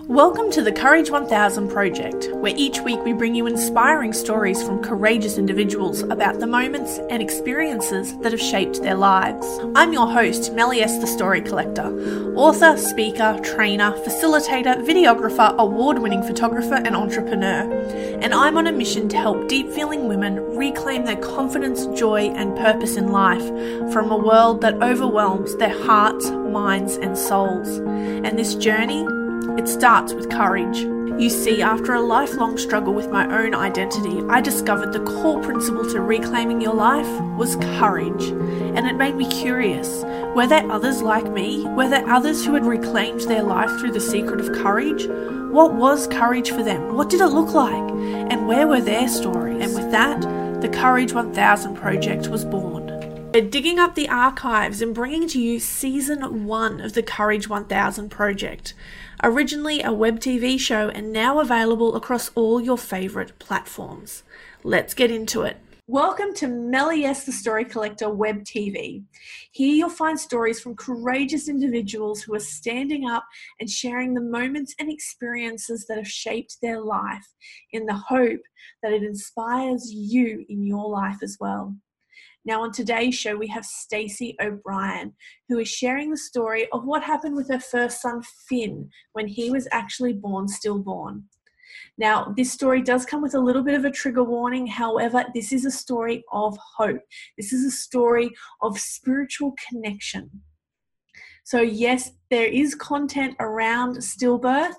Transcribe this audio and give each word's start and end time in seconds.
Welcome 0.00 0.50
to 0.52 0.62
the 0.62 0.72
Courage 0.72 1.10
1000 1.10 1.68
project, 1.68 2.28
where 2.34 2.54
each 2.56 2.80
week 2.80 3.04
we 3.04 3.12
bring 3.12 3.34
you 3.34 3.46
inspiring 3.46 4.12
stories 4.12 4.62
from 4.62 4.82
courageous 4.82 5.38
individuals 5.38 6.02
about 6.02 6.40
the 6.40 6.46
moments 6.46 6.98
and 7.08 7.22
experiences 7.22 8.16
that 8.18 8.32
have 8.32 8.40
shaped 8.40 8.82
their 8.82 8.96
lives. 8.96 9.46
I'm 9.76 9.92
your 9.92 10.10
host, 10.10 10.52
Melly 10.54 10.80
S. 10.80 10.98
the 10.98 11.06
Story 11.06 11.40
Collector, 11.40 12.34
author, 12.34 12.76
speaker, 12.76 13.38
trainer, 13.44 13.92
facilitator, 13.92 14.84
videographer, 14.84 15.56
award 15.56 16.00
winning 16.00 16.22
photographer, 16.22 16.74
and 16.74 16.96
entrepreneur. 16.96 17.70
And 18.20 18.34
I'm 18.34 18.56
on 18.56 18.66
a 18.66 18.72
mission 18.72 19.08
to 19.10 19.16
help 19.16 19.46
deep 19.46 19.70
feeling 19.70 20.08
women 20.08 20.36
reclaim 20.56 21.04
their 21.04 21.20
confidence, 21.20 21.86
joy, 21.98 22.30
and 22.30 22.56
purpose 22.56 22.96
in 22.96 23.08
life 23.08 23.46
from 23.92 24.10
a 24.10 24.16
world 24.16 24.62
that 24.62 24.82
overwhelms 24.82 25.54
their 25.56 25.84
hearts, 25.84 26.28
minds, 26.30 26.96
and 26.96 27.16
souls. 27.16 27.68
And 27.78 28.38
this 28.38 28.54
journey 28.56 29.06
it 29.58 29.68
starts 29.68 30.14
with 30.14 30.30
courage. 30.30 30.78
You 31.20 31.28
see, 31.30 31.62
after 31.62 31.94
a 31.94 32.00
lifelong 32.00 32.58
struggle 32.58 32.94
with 32.94 33.10
my 33.10 33.24
own 33.26 33.54
identity, 33.54 34.22
I 34.28 34.40
discovered 34.40 34.92
the 34.92 35.04
core 35.04 35.42
principle 35.42 35.88
to 35.90 36.00
reclaiming 36.00 36.60
your 36.60 36.74
life 36.74 37.08
was 37.36 37.56
courage. 37.78 38.24
And 38.30 38.86
it 38.86 38.96
made 38.96 39.16
me 39.16 39.28
curious 39.28 40.02
were 40.34 40.46
there 40.46 40.70
others 40.72 41.02
like 41.02 41.30
me? 41.30 41.64
Were 41.68 41.88
there 41.88 42.08
others 42.08 42.44
who 42.44 42.54
had 42.54 42.64
reclaimed 42.64 43.20
their 43.22 43.42
life 43.42 43.70
through 43.78 43.92
the 43.92 44.00
secret 44.00 44.40
of 44.40 44.52
courage? 44.62 45.06
What 45.52 45.74
was 45.74 46.06
courage 46.06 46.50
for 46.50 46.62
them? 46.62 46.94
What 46.94 47.10
did 47.10 47.20
it 47.20 47.26
look 47.26 47.52
like? 47.52 47.90
And 48.32 48.48
where 48.48 48.66
were 48.66 48.80
their 48.80 49.08
stories? 49.08 49.62
And 49.62 49.74
with 49.74 49.90
that, 49.90 50.22
the 50.62 50.68
Courage 50.68 51.12
1000 51.12 51.74
project 51.74 52.28
was 52.28 52.44
born. 52.44 52.81
We're 53.34 53.48
digging 53.48 53.78
up 53.78 53.94
the 53.94 54.10
archives 54.10 54.82
and 54.82 54.94
bringing 54.94 55.26
to 55.28 55.40
you 55.40 55.58
season 55.58 56.44
one 56.44 56.82
of 56.82 56.92
the 56.92 57.02
Courage 57.02 57.48
1000 57.48 58.10
project 58.10 58.74
originally 59.22 59.80
a 59.82 59.90
web 59.90 60.20
TV 60.20 60.60
show 60.60 60.90
and 60.90 61.14
now 61.14 61.38
available 61.38 61.96
across 61.96 62.30
all 62.34 62.60
your 62.60 62.76
favourite 62.76 63.38
platforms. 63.38 64.22
Let's 64.62 64.92
get 64.92 65.10
into 65.10 65.44
it. 65.44 65.56
Welcome 65.86 66.34
to 66.34 66.46
Melly 66.46 67.06
the 67.06 67.14
Story 67.14 67.64
Collector 67.64 68.10
Web 68.10 68.44
TV. 68.44 69.02
Here 69.52 69.74
you'll 69.76 69.88
find 69.88 70.20
stories 70.20 70.60
from 70.60 70.76
courageous 70.76 71.48
individuals 71.48 72.20
who 72.20 72.34
are 72.34 72.40
standing 72.40 73.08
up 73.08 73.24
and 73.60 73.70
sharing 73.70 74.12
the 74.12 74.20
moments 74.20 74.74
and 74.78 74.92
experiences 74.92 75.86
that 75.86 75.96
have 75.96 76.06
shaped 76.06 76.58
their 76.60 76.82
life 76.82 77.26
in 77.70 77.86
the 77.86 77.94
hope 77.94 78.42
that 78.82 78.92
it 78.92 79.02
inspires 79.02 79.90
you 79.90 80.44
in 80.50 80.66
your 80.66 80.90
life 80.90 81.22
as 81.22 81.38
well. 81.40 81.74
Now, 82.44 82.62
on 82.62 82.72
today's 82.72 83.14
show, 83.14 83.36
we 83.36 83.46
have 83.48 83.64
Stacey 83.64 84.36
O'Brien, 84.40 85.14
who 85.48 85.58
is 85.60 85.68
sharing 85.68 86.10
the 86.10 86.16
story 86.16 86.68
of 86.72 86.84
what 86.84 87.04
happened 87.04 87.36
with 87.36 87.48
her 87.48 87.60
first 87.60 88.02
son, 88.02 88.22
Finn, 88.48 88.90
when 89.12 89.28
he 89.28 89.50
was 89.50 89.68
actually 89.70 90.12
born 90.12 90.48
stillborn. 90.48 91.24
Now, 91.98 92.34
this 92.36 92.50
story 92.50 92.82
does 92.82 93.06
come 93.06 93.22
with 93.22 93.34
a 93.34 93.40
little 93.40 93.62
bit 93.62 93.74
of 93.76 93.84
a 93.84 93.90
trigger 93.90 94.24
warning. 94.24 94.66
However, 94.66 95.24
this 95.34 95.52
is 95.52 95.64
a 95.64 95.70
story 95.70 96.24
of 96.32 96.58
hope. 96.76 97.02
This 97.38 97.52
is 97.52 97.64
a 97.64 97.70
story 97.70 98.30
of 98.60 98.78
spiritual 98.78 99.54
connection. 99.68 100.28
So, 101.44 101.60
yes, 101.60 102.10
there 102.30 102.46
is 102.46 102.74
content 102.74 103.36
around 103.38 103.96
stillbirth 103.98 104.74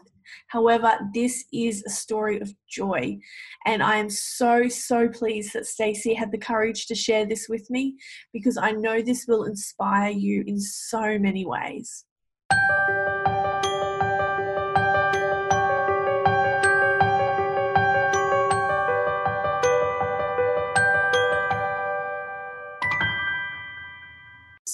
However, 0.47 0.97
this 1.13 1.45
is 1.51 1.83
a 1.85 1.89
story 1.89 2.39
of 2.39 2.53
joy. 2.67 3.19
And 3.65 3.81
I 3.81 3.97
am 3.97 4.09
so, 4.09 4.67
so 4.67 5.07
pleased 5.07 5.53
that 5.53 5.67
Stacey 5.67 6.13
had 6.13 6.31
the 6.31 6.37
courage 6.37 6.87
to 6.87 6.95
share 6.95 7.25
this 7.25 7.47
with 7.49 7.69
me 7.69 7.95
because 8.31 8.57
I 8.57 8.71
know 8.71 9.01
this 9.01 9.25
will 9.27 9.45
inspire 9.45 10.11
you 10.11 10.43
in 10.47 10.59
so 10.59 11.17
many 11.17 11.45
ways. 11.45 12.05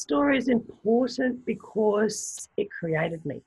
story 0.09 0.39
is 0.39 0.47
important 0.47 1.45
because 1.45 2.49
it 2.57 2.67
created 2.71 3.23
me 3.27 3.43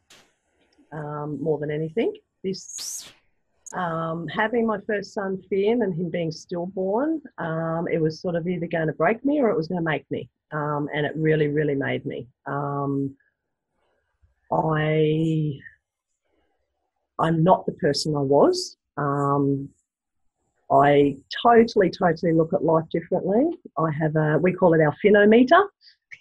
um, 0.93 1.43
more 1.43 1.59
than 1.59 1.71
anything. 1.71 2.15
This 2.45 3.13
um, 3.75 4.29
having 4.29 4.67
my 4.67 4.79
first 4.87 5.15
son 5.15 5.43
Finn 5.49 5.83
and 5.83 5.95
him 5.95 6.11
being 6.11 6.31
stillborn, 6.31 7.23
um, 7.39 7.89
it 7.91 8.01
was 8.01 8.21
sort 8.21 8.35
of 8.35 8.47
either 8.47 8.67
going 8.67 8.89
to 8.89 8.93
break 8.93 9.25
me 9.25 9.41
or 9.41 9.51
it 9.51 9.57
was 9.57 9.69
going 9.69 9.83
to 9.83 9.91
make 9.91 10.09
me, 10.11 10.29
um, 10.53 10.89
and 10.95 11.07
it 11.07 11.13
really, 11.17 11.49
really 11.49 11.75
made 11.75 12.05
me. 12.05 12.27
Um, 12.47 13.17
I 14.53 15.59
I'm 17.19 17.43
not 17.43 17.65
the 17.67 17.73
person 17.73 18.15
I 18.17 18.21
was. 18.21 18.77
Um, 18.97 19.69
I 20.71 21.17
totally, 21.43 21.91
totally 21.91 22.33
look 22.33 22.53
at 22.53 22.65
life 22.65 22.85
differently. 22.91 23.45
I 23.79 23.91
have 23.91 24.17
a 24.17 24.39
we 24.39 24.53
call 24.53 24.75
it 24.75 24.81
our 24.81 24.95
phenometer. 25.01 25.63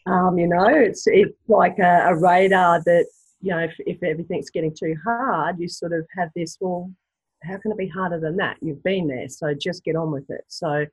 Um, 0.06 0.38
you 0.38 0.48
know, 0.48 0.68
it's 0.68 1.08
it's 1.08 1.38
like 1.48 1.80
a, 1.80 2.08
a 2.10 2.16
radar 2.16 2.82
that 2.84 3.08
you 3.42 3.52
know, 3.52 3.60
if, 3.60 3.76
if 3.80 4.02
everything's 4.04 4.50
getting 4.50 4.74
too 4.74 4.96
hard, 5.04 5.60
you 5.60 5.68
sort 5.68 5.94
of 5.94 6.06
have 6.18 6.30
this, 6.36 6.58
well, 6.60 6.92
how 7.44 7.58
can 7.58 7.72
it 7.72 7.78
be 7.78 7.88
harder 7.88 8.20
than 8.20 8.38
that? 8.38 8.58
You've 8.62 8.84
been 8.84 9.08
there, 9.08 9.28
so 9.30 9.54
just 9.54 9.84
get 9.84 9.96
on 9.96 10.12
with 10.12 10.30
it. 10.30 10.46
So 10.48 10.86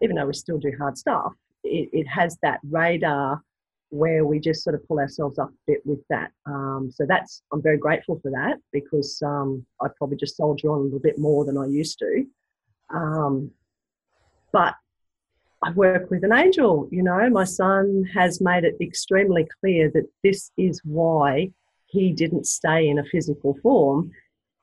even 0.00 0.16
though 0.16 0.26
we 0.26 0.34
still 0.34 0.58
do 0.58 0.72
hard 0.78 0.96
stuff, 0.96 1.32
it, 1.64 1.90
it 1.92 2.06
has 2.06 2.38
that 2.42 2.60
radar 2.70 3.42
where 3.90 4.24
we 4.24 4.38
just 4.38 4.62
sort 4.62 4.74
of 4.74 4.86
pull 4.86 5.00
ourselves 5.00 5.38
up 5.38 5.48
a 5.48 5.52
bit 5.66 5.80
with 5.84 5.98
that. 6.08 6.30
Um, 6.46 6.90
so 6.94 7.04
that's 7.06 7.42
I'm 7.52 7.60
very 7.60 7.76
grateful 7.78 8.20
for 8.22 8.30
that 8.30 8.58
because 8.72 9.20
um, 9.22 9.66
I 9.82 9.88
probably 9.98 10.16
just 10.16 10.36
soldier 10.36 10.70
on 10.70 10.78
a 10.78 10.82
little 10.82 11.00
bit 11.00 11.18
more 11.18 11.44
than 11.44 11.58
I 11.58 11.66
used 11.66 11.98
to. 11.98 12.24
Um, 12.94 13.50
but 14.52 14.74
I 15.62 15.70
work 15.72 16.10
with 16.10 16.24
an 16.24 16.32
angel. 16.32 16.88
You 16.90 17.02
know, 17.02 17.28
my 17.30 17.44
son 17.44 18.04
has 18.14 18.40
made 18.40 18.64
it 18.64 18.76
extremely 18.80 19.46
clear 19.60 19.90
that 19.94 20.08
this 20.22 20.50
is 20.56 20.80
why 20.84 21.50
he 21.86 22.12
didn't 22.12 22.46
stay 22.46 22.88
in 22.88 22.98
a 22.98 23.04
physical 23.04 23.56
form 23.62 24.10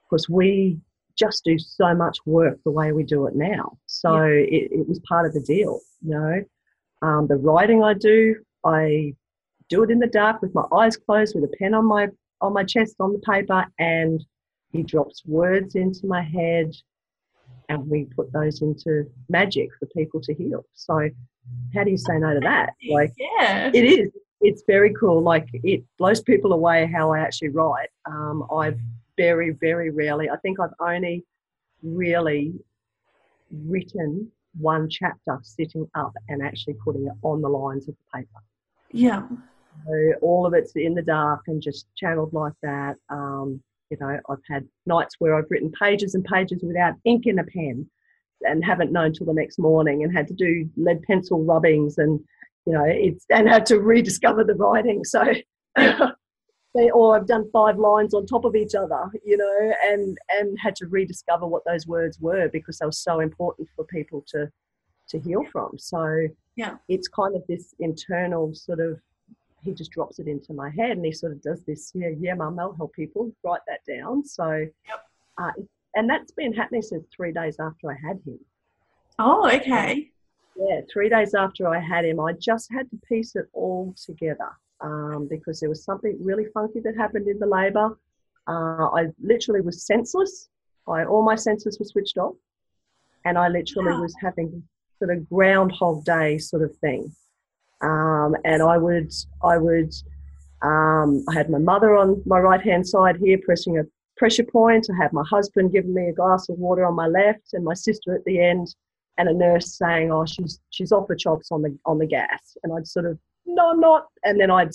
because 0.03 0.29
we 0.29 0.79
just 1.17 1.43
do 1.43 1.57
so 1.59 1.93
much 1.93 2.17
work 2.25 2.59
the 2.63 2.71
way 2.71 2.91
we 2.91 3.03
do 3.03 3.27
it 3.27 3.35
now. 3.35 3.77
So 3.85 4.25
yeah. 4.25 4.45
it, 4.45 4.71
it, 4.71 4.87
was 4.87 4.99
part 4.99 5.25
of 5.25 5.33
the 5.33 5.41
deal, 5.41 5.79
you 6.01 6.11
know. 6.11 6.43
Um, 7.01 7.27
the 7.27 7.35
writing 7.35 7.83
I 7.83 7.93
do, 7.93 8.35
I 8.63 9.13
do 9.69 9.83
it 9.83 9.91
in 9.91 9.99
the 9.99 10.07
dark 10.07 10.41
with 10.41 10.53
my 10.55 10.63
eyes 10.75 10.97
closed, 10.97 11.35
with 11.35 11.43
a 11.43 11.57
pen 11.57 11.73
on 11.73 11.85
my 11.85 12.07
on 12.39 12.53
my 12.53 12.63
chest 12.63 12.95
on 12.99 13.13
the 13.13 13.19
paper, 13.19 13.65
and 13.79 14.23
he 14.71 14.83
drops 14.83 15.23
words 15.25 15.75
into 15.75 16.05
my 16.05 16.21
head 16.21 16.71
and 17.69 17.87
we 17.87 18.05
put 18.05 18.31
those 18.31 18.61
into 18.61 19.05
magic 19.29 19.69
for 19.79 19.85
people 19.87 20.21
to 20.21 20.33
heal. 20.33 20.65
So 20.73 21.09
how 21.73 21.83
do 21.83 21.91
you 21.91 21.97
say 21.97 22.17
no 22.17 22.33
to 22.33 22.39
that? 22.41 22.73
Like 22.89 23.13
yeah. 23.17 23.71
it 23.73 23.83
is. 23.83 24.11
It's 24.39 24.63
very 24.67 24.93
cool. 24.93 25.21
Like 25.21 25.47
it 25.53 25.83
blows 25.97 26.21
people 26.21 26.53
away 26.53 26.85
how 26.85 27.11
I 27.11 27.19
actually 27.19 27.49
write. 27.49 27.89
Um, 28.05 28.45
I've 28.55 28.79
very, 29.17 29.49
very 29.49 29.89
rarely, 29.89 30.29
I 30.29 30.37
think 30.37 30.59
I've 30.59 30.69
only 30.79 31.25
really 31.83 32.53
written 33.51 34.31
one 34.59 34.89
chapter 34.89 35.39
sitting 35.41 35.87
up 35.95 36.13
and 36.29 36.41
actually 36.41 36.75
putting 36.75 37.07
it 37.07 37.13
on 37.23 37.41
the 37.41 37.49
lines 37.49 37.87
of 37.87 37.95
the 37.95 38.19
paper. 38.19 38.39
Yeah. 38.91 39.27
So 39.85 40.13
all 40.21 40.45
of 40.45 40.53
it's 40.53 40.71
in 40.75 40.93
the 40.93 41.01
dark 41.01 41.41
and 41.47 41.61
just 41.61 41.87
channeled 41.95 42.33
like 42.33 42.53
that. 42.63 42.95
Um, 43.09 43.61
you 43.89 43.97
know, 43.99 44.19
I've 44.29 44.37
had 44.49 44.67
nights 44.85 45.15
where 45.19 45.35
I've 45.35 45.49
written 45.49 45.71
pages 45.71 46.15
and 46.15 46.23
pages 46.23 46.61
without 46.63 46.95
ink 47.05 47.25
in 47.25 47.39
a 47.39 47.43
pen 47.43 47.89
and 48.41 48.63
haven't 48.63 48.91
known 48.91 49.13
till 49.13 49.25
the 49.25 49.33
next 49.33 49.57
morning 49.57 50.03
and 50.03 50.15
had 50.15 50.27
to 50.27 50.33
do 50.33 50.69
lead 50.75 51.01
pencil 51.03 51.43
rubbings 51.43 51.97
and, 51.97 52.19
you 52.65 52.73
know, 52.73 52.85
it's, 52.85 53.25
and 53.29 53.47
had 53.47 53.65
to 53.67 53.79
rediscover 53.79 54.43
the 54.43 54.55
writing. 54.55 55.03
So, 55.03 55.23
or 56.73 57.15
I've 57.15 57.27
done 57.27 57.49
five 57.51 57.77
lines 57.77 58.13
on 58.13 58.25
top 58.25 58.45
of 58.45 58.55
each 58.55 58.75
other, 58.75 59.09
you 59.25 59.37
know, 59.37 59.73
and, 59.85 60.17
and 60.29 60.57
had 60.61 60.75
to 60.77 60.87
rediscover 60.87 61.47
what 61.47 61.63
those 61.65 61.87
words 61.87 62.19
were 62.19 62.49
because 62.49 62.77
they 62.77 62.85
were 62.85 62.91
so 62.91 63.19
important 63.19 63.67
for 63.75 63.85
people 63.85 64.23
to, 64.29 64.49
to 65.09 65.19
heal 65.19 65.43
from. 65.51 65.71
So, 65.77 66.27
yeah, 66.55 66.75
it's 66.89 67.07
kind 67.07 67.35
of 67.35 67.43
this 67.47 67.73
internal 67.79 68.53
sort 68.53 68.79
of 68.79 68.99
he 69.61 69.73
just 69.73 69.91
drops 69.91 70.19
it 70.19 70.27
into 70.27 70.53
my 70.53 70.69
head 70.69 70.91
and 70.91 71.05
he 71.05 71.11
sort 71.11 71.31
of 71.31 71.41
does 71.41 71.63
this, 71.63 71.91
yeah, 71.93 72.09
yeah, 72.19 72.33
mum, 72.33 72.59
I'll 72.59 72.75
help 72.75 72.93
people 72.93 73.31
write 73.43 73.61
that 73.67 73.81
down. 73.87 74.23
So, 74.23 74.67
yep. 74.87 75.05
uh, 75.37 75.51
and 75.95 76.09
that's 76.09 76.31
been 76.31 76.53
happening 76.53 76.81
since 76.81 77.05
three 77.15 77.31
days 77.31 77.57
after 77.59 77.91
I 77.91 77.95
had 77.95 78.19
him. 78.25 78.39
Oh, 79.19 79.49
okay. 79.49 80.11
Yeah, 80.55 80.81
three 80.91 81.09
days 81.09 81.33
after 81.33 81.67
I 81.67 81.79
had 81.79 82.05
him, 82.05 82.19
I 82.19 82.33
just 82.33 82.71
had 82.71 82.89
to 82.91 82.97
piece 83.07 83.35
it 83.35 83.47
all 83.53 83.93
together 83.95 84.49
um, 84.81 85.27
because 85.29 85.59
there 85.59 85.69
was 85.69 85.83
something 85.83 86.17
really 86.19 86.45
funky 86.53 86.79
that 86.81 86.95
happened 86.95 87.27
in 87.27 87.39
the 87.39 87.45
labour. 87.45 87.97
Uh, 88.47 88.87
I 88.93 89.07
literally 89.21 89.61
was 89.61 89.85
senseless. 89.85 90.49
I, 90.87 91.03
all 91.05 91.23
my 91.23 91.35
senses 91.35 91.77
were 91.79 91.85
switched 91.85 92.17
off, 92.17 92.35
and 93.25 93.37
I 93.37 93.49
literally 93.49 93.91
wow. 93.91 94.01
was 94.01 94.15
having 94.21 94.63
sort 94.99 95.11
of 95.11 95.27
groundhog 95.29 96.05
day 96.05 96.37
sort 96.37 96.63
of 96.63 96.75
thing. 96.77 97.13
Um, 97.81 98.35
and 98.43 98.61
I 98.61 98.77
would, 98.77 99.13
I 99.43 99.57
would, 99.57 99.93
um, 100.61 101.23
I 101.29 101.33
had 101.33 101.49
my 101.49 101.59
mother 101.59 101.95
on 101.95 102.21
my 102.25 102.39
right 102.39 102.61
hand 102.61 102.87
side 102.87 103.17
here 103.17 103.37
pressing 103.43 103.77
a 103.77 103.83
pressure 104.17 104.43
point. 104.43 104.87
I 104.91 105.01
had 105.01 105.13
my 105.13 105.23
husband 105.29 105.71
giving 105.71 105.93
me 105.93 106.09
a 106.09 106.13
glass 106.13 106.49
of 106.49 106.57
water 106.57 106.85
on 106.85 106.95
my 106.95 107.07
left, 107.07 107.53
and 107.53 107.63
my 107.63 107.75
sister 107.75 108.15
at 108.15 108.25
the 108.25 108.41
end, 108.41 108.75
and 109.17 109.29
a 109.29 109.33
nurse 109.33 109.77
saying, 109.77 110.11
"Oh, 110.11 110.25
she's 110.25 110.59
she's 110.71 110.91
off 110.91 111.07
the 111.07 111.15
chops 111.15 111.51
on 111.51 111.61
the 111.61 111.77
on 111.85 111.99
the 111.99 112.07
gas." 112.07 112.57
And 112.63 112.73
I'd 112.73 112.87
sort 112.87 113.05
of, 113.05 113.19
"No, 113.45 113.71
I'm 113.71 113.79
not," 113.79 114.07
and 114.23 114.39
then 114.39 114.49
I'd 114.49 114.71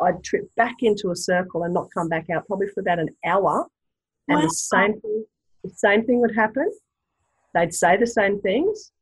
I'd 0.00 0.22
trip 0.22 0.50
back 0.56 0.76
into 0.80 1.10
a 1.10 1.16
circle 1.16 1.62
and 1.62 1.72
not 1.72 1.88
come 1.94 2.08
back 2.08 2.28
out, 2.30 2.46
probably 2.46 2.68
for 2.68 2.80
about 2.80 2.98
an 2.98 3.10
hour, 3.24 3.66
and 4.28 4.38
wow. 4.38 4.42
the 4.42 4.50
same 4.50 5.00
thing 5.00 5.24
the 5.64 5.70
same 5.70 6.04
thing 6.04 6.20
would 6.20 6.34
happen. 6.34 6.70
They'd 7.54 7.74
say 7.74 7.96
the 7.96 8.06
same 8.06 8.40
things, 8.40 8.92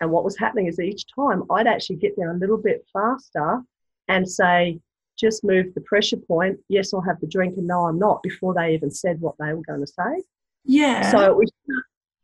and 0.00 0.10
what 0.10 0.24
was 0.24 0.36
happening 0.38 0.66
is 0.66 0.78
each 0.78 1.04
time 1.14 1.44
I'd 1.50 1.66
actually 1.66 1.96
get 1.96 2.16
there 2.16 2.30
a 2.30 2.38
little 2.38 2.58
bit 2.58 2.86
faster 2.92 3.62
and 4.08 4.28
say, 4.28 4.80
just 5.16 5.44
move 5.44 5.72
the 5.74 5.80
pressure 5.80 6.18
point. 6.18 6.58
Yes, 6.68 6.92
I'll 6.92 7.00
have 7.00 7.20
the 7.20 7.26
drink, 7.26 7.56
and 7.56 7.66
no, 7.66 7.86
I'm 7.86 7.98
not, 7.98 8.22
before 8.22 8.54
they 8.54 8.74
even 8.74 8.90
said 8.90 9.20
what 9.20 9.34
they 9.38 9.52
were 9.54 9.62
going 9.62 9.80
to 9.80 9.86
say. 9.86 10.22
Yeah. 10.64 11.10
So 11.10 11.32
was, 11.34 11.50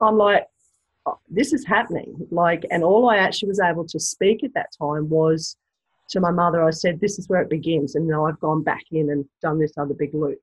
I'm 0.00 0.18
like, 0.18 0.46
oh, 1.06 1.18
this 1.28 1.52
is 1.52 1.64
happening. 1.64 2.14
Like, 2.30 2.66
and 2.70 2.84
all 2.84 3.08
I 3.08 3.16
actually 3.16 3.48
was 3.48 3.60
able 3.60 3.86
to 3.86 3.98
speak 3.98 4.44
at 4.44 4.54
that 4.54 4.70
time 4.78 5.08
was 5.08 5.56
to 6.10 6.20
my 6.20 6.30
mother. 6.30 6.62
I 6.62 6.70
said, 6.70 7.00
this 7.00 7.18
is 7.18 7.28
where 7.28 7.40
it 7.40 7.48
begins. 7.50 7.94
And 7.94 8.06
now 8.06 8.26
I've 8.26 8.40
gone 8.40 8.62
back 8.62 8.84
in 8.90 9.10
and 9.10 9.24
done 9.40 9.58
this 9.58 9.72
other 9.78 9.94
big 9.94 10.12
loop. 10.12 10.38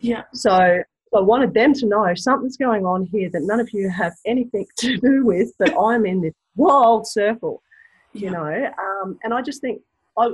Yeah. 0.00 0.24
So 0.32 0.50
I 1.14 1.20
wanted 1.20 1.54
them 1.54 1.72
to 1.74 1.86
know 1.86 2.12
something's 2.14 2.56
going 2.56 2.84
on 2.84 3.04
here 3.04 3.30
that 3.30 3.42
none 3.42 3.60
of 3.60 3.70
you 3.72 3.88
have 3.90 4.14
anything 4.26 4.66
to 4.78 4.98
do 4.98 5.24
with, 5.24 5.52
but 5.58 5.74
I'm 5.78 6.06
in 6.06 6.20
this 6.22 6.34
wild 6.56 7.06
circle, 7.06 7.62
you 8.12 8.26
yeah. 8.26 8.30
know. 8.30 8.72
Um, 8.78 9.18
and 9.22 9.34
I 9.34 9.42
just 9.42 9.60
think 9.60 9.82
I, 10.18 10.30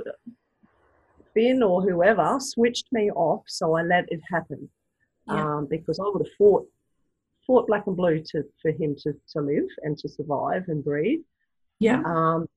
Finn 1.33 1.63
or 1.63 1.81
whoever 1.81 2.37
switched 2.39 2.87
me 2.91 3.11
off, 3.11 3.43
so 3.47 3.75
I 3.75 3.83
let 3.83 4.05
it 4.09 4.21
happen 4.29 4.69
yeah. 5.27 5.57
um, 5.57 5.67
because 5.69 5.99
I 5.99 6.03
would 6.03 6.25
have 6.25 6.35
fought 6.37 6.67
fought 7.45 7.67
black 7.67 7.87
and 7.87 7.97
blue 7.97 8.21
to 8.31 8.43
for 8.61 8.71
him 8.71 8.95
to, 9.03 9.13
to 9.33 9.41
live 9.41 9.69
and 9.83 9.97
to 9.97 10.09
survive 10.09 10.65
and 10.67 10.83
breathe. 10.83 11.21
Yeah. 11.79 12.01
Um, 12.05 12.47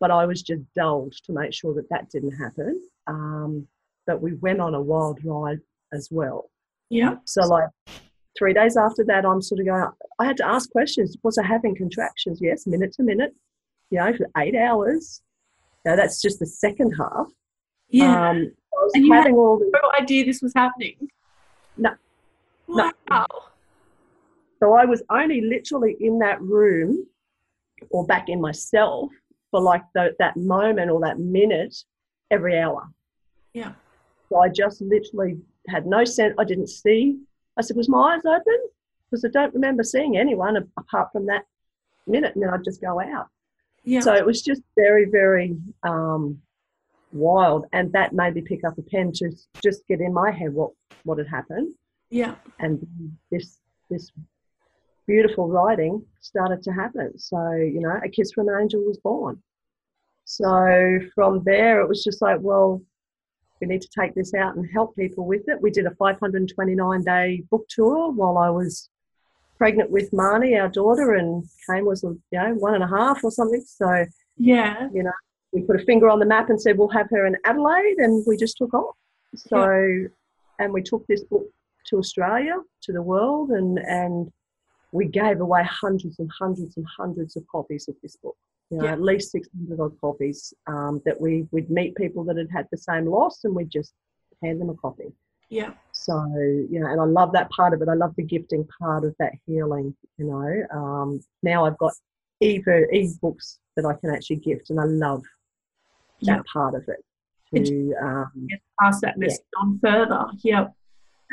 but 0.00 0.10
I 0.10 0.26
was 0.26 0.42
just 0.42 0.62
dulled 0.74 1.14
to 1.24 1.32
make 1.32 1.54
sure 1.54 1.72
that 1.74 1.88
that 1.90 2.10
didn't 2.10 2.36
happen. 2.36 2.82
Um, 3.06 3.66
but 4.06 4.20
we 4.20 4.34
went 4.34 4.60
on 4.60 4.74
a 4.74 4.80
wild 4.80 5.20
ride 5.24 5.60
as 5.92 6.08
well. 6.10 6.50
Yeah. 6.90 7.16
So 7.24 7.42
like 7.46 7.68
three 8.38 8.52
days 8.52 8.76
after 8.76 9.04
that, 9.04 9.24
I'm 9.24 9.42
sort 9.42 9.60
of 9.60 9.66
going. 9.66 9.86
I 10.18 10.24
had 10.24 10.36
to 10.38 10.46
ask 10.46 10.70
questions. 10.70 11.16
Was 11.22 11.38
I 11.38 11.46
having 11.46 11.74
contractions? 11.74 12.38
Yes, 12.40 12.66
minute 12.66 12.92
to 12.94 13.02
minute. 13.02 13.34
You 13.90 13.98
know, 13.98 14.12
for 14.16 14.26
eight 14.38 14.56
hours. 14.56 15.22
Now 15.84 15.96
that's 15.96 16.20
just 16.20 16.38
the 16.38 16.46
second 16.46 16.92
half. 16.92 17.28
Yeah. 17.88 18.30
Um, 18.30 18.52
and 18.94 19.04
you 19.04 19.12
had 19.12 19.30
all 19.30 19.58
the, 19.58 19.70
no 19.72 19.90
idea 20.00 20.24
this 20.24 20.42
was 20.42 20.52
happening. 20.54 20.96
No. 21.76 21.90
Wow. 22.66 22.92
No. 23.10 23.26
So 24.60 24.72
I 24.72 24.84
was 24.84 25.02
only 25.10 25.42
literally 25.42 25.96
in 26.00 26.18
that 26.20 26.40
room 26.40 27.06
or 27.90 28.06
back 28.06 28.28
in 28.28 28.40
myself 28.40 29.10
for 29.50 29.60
like 29.60 29.82
the, 29.94 30.14
that 30.18 30.36
moment 30.36 30.90
or 30.90 31.00
that 31.00 31.18
minute 31.18 31.76
every 32.30 32.58
hour. 32.58 32.88
Yeah. 33.52 33.72
So 34.28 34.38
I 34.38 34.48
just 34.48 34.80
literally 34.80 35.36
had 35.68 35.86
no 35.86 36.04
sense. 36.04 36.34
I 36.38 36.44
didn't 36.44 36.68
see. 36.68 37.18
I 37.56 37.62
said, 37.62 37.76
was 37.76 37.88
my 37.88 38.14
eyes 38.14 38.24
open? 38.24 38.58
Because 39.10 39.24
I 39.24 39.28
don't 39.28 39.54
remember 39.54 39.82
seeing 39.82 40.16
anyone 40.16 40.56
apart 40.76 41.10
from 41.12 41.26
that 41.26 41.44
minute, 42.06 42.34
and 42.34 42.42
then 42.42 42.50
I'd 42.50 42.64
just 42.64 42.80
go 42.80 43.00
out. 43.00 43.28
Yeah. 43.84 44.00
So 44.00 44.14
it 44.14 44.26
was 44.26 44.42
just 44.42 44.62
very, 44.76 45.04
very 45.04 45.56
um, 45.82 46.40
wild, 47.12 47.66
and 47.72 47.92
that 47.92 48.12
made 48.12 48.34
me 48.34 48.40
pick 48.40 48.64
up 48.64 48.78
a 48.78 48.82
pen 48.82 49.12
to 49.16 49.30
just 49.62 49.86
get 49.86 50.00
in 50.00 50.12
my 50.12 50.30
head 50.30 50.52
what 50.52 50.70
what 51.04 51.18
had 51.18 51.28
happened. 51.28 51.74
Yeah. 52.10 52.34
And 52.58 52.86
this 53.30 53.60
this 53.90 54.10
beautiful 55.06 55.48
writing 55.48 56.04
started 56.20 56.62
to 56.62 56.72
happen. 56.72 57.18
So 57.18 57.52
you 57.52 57.80
know, 57.80 58.00
a 58.02 58.08
kiss 58.08 58.32
from 58.32 58.48
an 58.48 58.60
angel 58.60 58.80
was 58.82 58.98
born. 58.98 59.42
So 60.24 60.98
from 61.14 61.42
there, 61.44 61.80
it 61.82 61.88
was 61.88 62.02
just 62.02 62.22
like, 62.22 62.38
well, 62.40 62.80
we 63.60 63.66
need 63.66 63.82
to 63.82 63.88
take 63.88 64.14
this 64.14 64.34
out 64.34 64.56
and 64.56 64.68
help 64.72 64.96
people 64.96 65.26
with 65.26 65.48
it. 65.48 65.60
We 65.60 65.70
did 65.70 65.86
a 65.86 65.94
529 65.94 67.02
day 67.02 67.42
book 67.50 67.66
tour 67.68 68.10
while 68.10 68.38
I 68.38 68.50
was 68.50 68.88
pregnant 69.56 69.90
with 69.90 70.10
Marnie, 70.10 70.60
our 70.60 70.68
daughter, 70.68 71.14
and 71.14 71.44
Kane 71.68 71.84
was, 71.86 72.02
you 72.02 72.20
know, 72.32 72.54
one 72.54 72.74
and 72.74 72.84
a 72.84 72.88
half 72.88 73.22
or 73.22 73.30
something. 73.30 73.62
So, 73.66 74.04
yeah, 74.36 74.88
you 74.92 75.02
know, 75.02 75.12
we 75.52 75.62
put 75.62 75.80
a 75.80 75.84
finger 75.84 76.10
on 76.10 76.18
the 76.18 76.26
map 76.26 76.50
and 76.50 76.60
said, 76.60 76.76
we'll 76.76 76.88
have 76.88 77.08
her 77.10 77.26
in 77.26 77.36
Adelaide, 77.44 77.98
and 77.98 78.24
we 78.26 78.36
just 78.36 78.56
took 78.56 78.74
off. 78.74 78.96
So, 79.36 79.64
yeah. 79.64 80.08
and 80.58 80.72
we 80.72 80.82
took 80.82 81.06
this 81.06 81.22
book 81.24 81.46
to 81.86 81.98
Australia, 81.98 82.56
to 82.82 82.92
the 82.92 83.02
world, 83.02 83.50
and, 83.50 83.78
and 83.78 84.32
we 84.92 85.06
gave 85.06 85.40
away 85.40 85.64
hundreds 85.64 86.18
and 86.18 86.30
hundreds 86.36 86.76
and 86.76 86.86
hundreds 86.96 87.36
of 87.36 87.46
copies 87.46 87.88
of 87.88 87.94
this 88.02 88.16
book 88.16 88.36
you 88.70 88.78
know, 88.78 88.84
yeah. 88.84 88.92
at 88.92 89.02
least 89.02 89.32
600 89.32 89.80
odd 89.80 90.00
copies 90.00 90.52
um, 90.66 91.00
that 91.04 91.20
we 91.20 91.46
would 91.52 91.70
meet 91.70 91.94
people 91.94 92.24
that 92.24 92.36
had 92.36 92.48
had 92.50 92.66
the 92.70 92.78
same 92.78 93.06
loss 93.06 93.44
and 93.44 93.54
we'd 93.54 93.70
just 93.70 93.92
hand 94.42 94.60
them 94.60 94.70
a 94.70 94.74
copy. 94.74 95.12
Yeah. 95.50 95.72
So, 95.92 96.24
you 96.36 96.80
know, 96.80 96.86
and 96.86 97.00
I 97.00 97.04
love 97.04 97.32
that 97.32 97.50
part 97.50 97.74
of 97.74 97.82
it. 97.82 97.88
I 97.88 97.94
love 97.94 98.14
the 98.16 98.22
gifting 98.22 98.66
part 98.80 99.04
of 99.04 99.14
that 99.18 99.32
healing, 99.46 99.94
you 100.18 100.26
know. 100.26 100.76
Um, 100.76 101.20
now 101.42 101.66
I've 101.66 101.78
got 101.78 101.92
e 102.40 102.60
books 103.22 103.60
that 103.76 103.84
I 103.84 103.94
can 103.94 104.10
actually 104.10 104.36
gift 104.36 104.70
and 104.70 104.80
I 104.80 104.84
love 104.84 105.22
that 106.22 106.36
yep. 106.36 106.44
part 106.52 106.74
of 106.74 106.88
it. 106.88 107.04
To 107.54 107.94
um, 108.02 108.48
pass 108.80 109.00
that 109.02 109.16
message 109.16 109.44
yeah. 109.54 109.62
on 109.62 109.78
further. 109.78 110.26
Yep. 110.42 110.72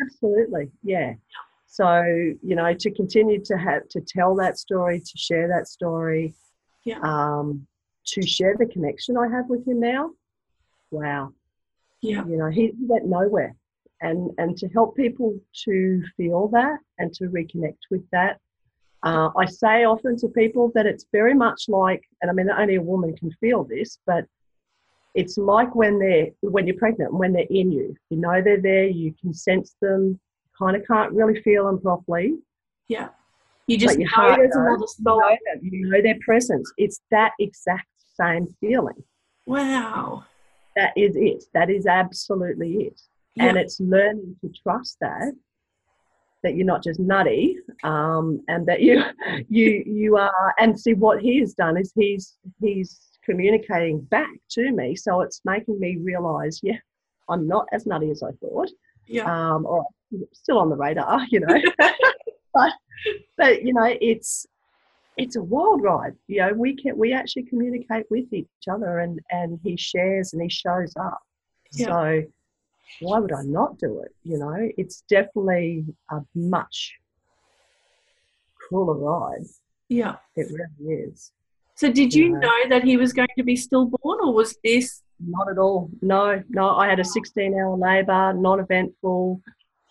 Absolutely. 0.03 0.69
Yeah. 0.83 1.13
So, 1.65 2.03
you 2.43 2.55
know, 2.55 2.73
to 2.75 2.91
continue 2.91 3.41
to 3.45 3.57
have 3.57 3.87
to 3.89 4.01
tell 4.01 4.35
that 4.35 4.59
story, 4.59 4.99
to 4.99 5.17
share 5.17 5.47
that 5.47 5.67
story, 5.67 6.35
yeah. 6.83 6.99
Um, 7.01 7.67
to 8.07 8.25
share 8.25 8.55
the 8.57 8.65
connection 8.65 9.17
I 9.17 9.27
have 9.27 9.47
with 9.49 9.67
him 9.67 9.79
now, 9.79 10.11
wow. 10.89 11.33
Yeah. 12.01 12.25
You 12.25 12.37
know, 12.37 12.49
he 12.49 12.73
went 12.79 13.05
nowhere. 13.05 13.55
And, 14.03 14.31
and 14.39 14.57
to 14.57 14.67
help 14.69 14.95
people 14.95 15.39
to 15.65 16.03
feel 16.17 16.47
that 16.47 16.79
and 16.97 17.13
to 17.13 17.25
reconnect 17.25 17.77
with 17.91 18.01
that. 18.11 18.39
Uh, 19.03 19.29
I 19.37 19.45
say 19.45 19.83
often 19.85 20.17
to 20.17 20.27
people 20.27 20.71
that 20.73 20.87
it's 20.87 21.05
very 21.11 21.35
much 21.35 21.65
like, 21.67 22.03
and 22.21 22.31
I 22.31 22.33
mean, 22.33 22.49
only 22.49 22.75
a 22.75 22.81
woman 22.81 23.15
can 23.15 23.31
feel 23.33 23.63
this, 23.63 23.99
but 24.07 24.25
it's 25.13 25.37
like 25.37 25.75
when 25.75 25.99
they're 25.99 26.27
when 26.41 26.65
you're 26.67 26.77
pregnant, 26.77 27.13
when 27.13 27.33
they're 27.33 27.45
in 27.49 27.71
you. 27.71 27.95
You 28.09 28.17
know 28.17 28.41
they're 28.41 28.61
there, 28.61 28.85
you 28.85 29.13
can 29.19 29.33
sense 29.33 29.75
them, 29.81 30.19
kind 30.57 30.75
of 30.75 30.85
can't 30.87 31.13
really 31.13 31.41
feel 31.41 31.65
them 31.65 31.79
properly. 31.79 32.35
Yeah. 32.87 33.09
You 33.71 33.77
just 33.77 33.97
know 33.97 34.35
there's 34.35 34.55
another 34.55 34.85
soul. 34.87 35.21
You 35.29 35.37
know, 35.45 35.61
you 35.61 35.89
know 35.89 36.01
their 36.01 36.17
presence. 36.23 36.71
It's 36.77 37.01
that 37.11 37.31
exact 37.39 37.87
same 38.19 38.47
feeling. 38.59 39.03
Wow. 39.45 40.25
That 40.75 40.93
is 40.95 41.15
it. 41.15 41.45
That 41.53 41.69
is 41.69 41.85
absolutely 41.85 42.73
it. 42.85 43.01
Yeah. 43.35 43.45
And 43.45 43.57
it's 43.57 43.79
learning 43.79 44.35
to 44.41 44.51
trust 44.63 44.97
that 45.01 45.33
that 46.43 46.55
you're 46.55 46.65
not 46.65 46.83
just 46.83 46.99
nutty, 46.99 47.57
um, 47.83 48.41
and 48.47 48.65
that 48.65 48.81
you 48.81 49.03
you 49.49 49.83
you 49.85 50.17
are. 50.17 50.53
And 50.59 50.79
see 50.79 50.93
what 50.93 51.21
he 51.21 51.39
has 51.39 51.53
done 51.53 51.77
is 51.77 51.91
he's 51.95 52.37
he's 52.59 52.99
communicating 53.23 54.01
back 54.01 54.31
to 54.51 54.71
me, 54.71 54.95
so 54.95 55.21
it's 55.21 55.41
making 55.45 55.79
me 55.79 55.97
realise, 56.01 56.59
yeah, 56.63 56.79
I'm 57.29 57.47
not 57.47 57.67
as 57.71 57.85
nutty 57.85 58.09
as 58.11 58.23
I 58.23 58.31
thought. 58.41 58.69
Yeah. 59.07 59.25
Um, 59.25 59.65
or 59.65 59.85
still 60.33 60.59
on 60.59 60.69
the 60.69 60.75
radar, 60.75 61.25
you 61.29 61.41
know. 61.41 61.61
but 62.53 62.73
but 63.37 63.63
you 63.63 63.73
know, 63.73 63.95
it's 64.01 64.45
it's 65.17 65.35
a 65.35 65.43
wild 65.43 65.81
ride. 65.83 66.15
You 66.27 66.41
know, 66.41 66.53
we 66.53 66.75
can 66.75 66.97
we 66.97 67.13
actually 67.13 67.43
communicate 67.43 68.05
with 68.09 68.31
each 68.33 68.47
other, 68.69 68.99
and 68.99 69.19
and 69.31 69.59
he 69.63 69.77
shares 69.77 70.33
and 70.33 70.41
he 70.41 70.49
shows 70.49 70.93
up. 70.95 71.19
Yeah. 71.73 71.85
So 71.85 72.23
why 72.99 73.19
would 73.19 73.31
I 73.31 73.43
not 73.43 73.77
do 73.77 74.01
it? 74.01 74.13
You 74.23 74.37
know, 74.37 74.69
it's 74.77 75.03
definitely 75.09 75.85
a 76.09 76.21
much 76.35 76.95
cooler 78.69 78.93
ride. 78.93 79.45
Yeah, 79.89 80.15
it 80.35 80.47
really 80.51 80.93
is. 80.93 81.31
So, 81.75 81.91
did 81.91 82.13
you, 82.13 82.25
you 82.25 82.31
know, 82.31 82.39
know 82.39 82.69
that 82.69 82.83
he 82.83 82.97
was 82.97 83.11
going 83.13 83.27
to 83.37 83.43
be 83.43 83.55
stillborn, 83.55 84.19
or 84.21 84.33
was 84.33 84.55
this? 84.63 85.01
Not 85.19 85.49
at 85.49 85.57
all. 85.57 85.89
No, 86.01 86.43
no. 86.49 86.75
I 86.75 86.87
had 86.87 86.99
a 86.99 87.03
16-hour 87.03 87.77
labour, 87.77 88.33
non-eventful. 88.33 89.41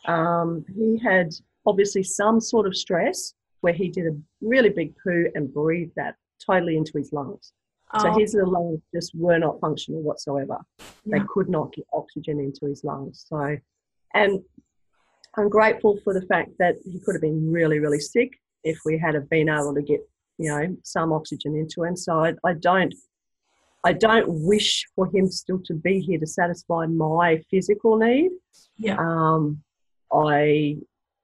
Um, 0.07 0.65
he 0.75 0.99
had 0.99 1.31
obviously 1.67 2.03
some 2.03 2.41
sort 2.41 2.67
of 2.67 2.77
stress 2.77 3.35
where 3.61 3.73
he 3.73 3.89
did 3.89 4.07
a 4.07 4.17
really 4.41 4.71
big 4.71 4.95
poo 5.03 5.27
and 5.35 5.53
breathed 5.53 5.93
that 5.97 6.15
totally 6.45 6.77
into 6.77 6.93
his 6.97 7.13
lungs. 7.13 7.53
Oh. 7.93 8.03
So 8.03 8.19
his 8.19 8.35
little 8.35 8.53
lungs 8.53 8.81
just 8.95 9.15
were 9.15 9.39
not 9.39 9.61
functional 9.61 10.03
whatsoever. 10.03 10.59
Yeah. 10.79 11.19
They 11.19 11.25
could 11.29 11.49
not 11.49 11.73
get 11.73 11.87
oxygen 11.93 12.41
into 12.41 12.67
his 12.67 12.85
lungs. 12.85 13.27
So, 13.29 13.57
and 14.15 14.41
I'm 15.37 15.49
grateful 15.49 15.99
for 16.03 16.15
the 16.15 16.23
fact 16.27 16.51
that 16.59 16.77
he 16.85 17.01
could 17.01 17.15
have 17.15 17.23
been 17.23 17.51
really, 17.53 17.79
really 17.79 18.01
sick 18.01 18.31
if 18.65 18.79
we 18.85 18.99
had 18.99 19.15
have 19.15 19.29
been 19.29 19.49
able 19.49 19.75
to 19.75 19.83
get, 19.83 20.01
you 20.39 20.51
know, 20.51 20.77
some 20.83 21.13
oxygen 21.13 21.57
into 21.57 21.83
him. 21.83 21.97
So 21.97 22.25
I, 22.25 22.35
I 22.45 22.55
don't, 22.55 22.95
I 23.85 23.93
don't 23.93 24.27
wish 24.47 24.87
for 24.95 25.07
him 25.07 25.31
still 25.31 25.61
to 25.67 25.75
be 25.75 26.01
here 26.01 26.19
to 26.19 26.27
satisfy 26.27 26.87
my 26.87 27.43
physical 27.51 27.97
need. 27.97 28.31
Yeah. 28.77 28.97
Um, 28.99 29.63
I 30.13 30.77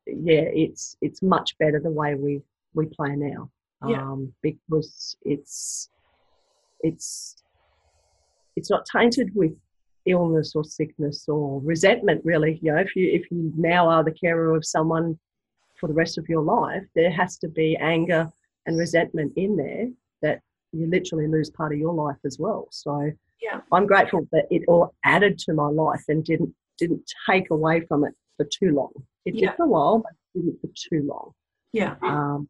yeah, 0.06 0.42
it's 0.52 0.96
it's 1.00 1.22
much 1.22 1.56
better 1.58 1.80
the 1.80 1.90
way 1.90 2.14
we 2.14 2.42
we 2.74 2.86
play 2.86 3.16
now. 3.16 3.50
Yeah. 3.86 4.02
Um, 4.02 4.32
because 4.42 5.16
it's 5.22 5.90
it's 6.80 7.36
it's 8.56 8.70
not 8.70 8.86
tainted 8.86 9.30
with 9.34 9.52
illness 10.06 10.52
or 10.54 10.62
sickness 10.64 11.28
or 11.28 11.60
resentment 11.62 12.24
really 12.24 12.60
you 12.62 12.72
know 12.72 12.78
if 12.78 12.94
you 12.94 13.10
if 13.12 13.28
you 13.30 13.52
now 13.56 13.88
are 13.88 14.04
the 14.04 14.12
carer 14.12 14.54
of 14.54 14.64
someone 14.64 15.18
for 15.80 15.88
the 15.88 15.92
rest 15.92 16.16
of 16.16 16.28
your 16.28 16.42
life 16.42 16.84
there 16.94 17.10
has 17.10 17.36
to 17.38 17.48
be 17.48 17.76
anger 17.78 18.30
and 18.66 18.78
resentment 18.78 19.32
in 19.36 19.56
there 19.56 19.88
that 20.22 20.40
you 20.72 20.86
literally 20.88 21.26
lose 21.26 21.50
part 21.50 21.72
of 21.72 21.78
your 21.78 21.92
life 21.92 22.16
as 22.24 22.38
well 22.38 22.68
so 22.70 23.10
Yeah. 23.42 23.60
i'm 23.72 23.86
grateful 23.86 24.28
that 24.30 24.46
it 24.50 24.62
all 24.68 24.94
added 25.04 25.38
to 25.40 25.52
my 25.52 25.68
life 25.68 26.04
and 26.08 26.24
didn't 26.24 26.54
didn't 26.78 27.02
take 27.28 27.50
away 27.50 27.80
from 27.80 28.04
it 28.04 28.14
for 28.36 28.44
too 28.44 28.70
long 28.72 28.92
it 29.24 29.34
Yeah. 29.34 29.52
for 29.56 29.64
a 29.64 29.68
while 29.68 29.98
but 29.98 30.12
it 30.34 30.38
didn't 30.44 30.60
for 30.60 30.68
too 30.74 31.02
long 31.06 31.32
Yeah. 31.72 31.96
um, 32.02 32.48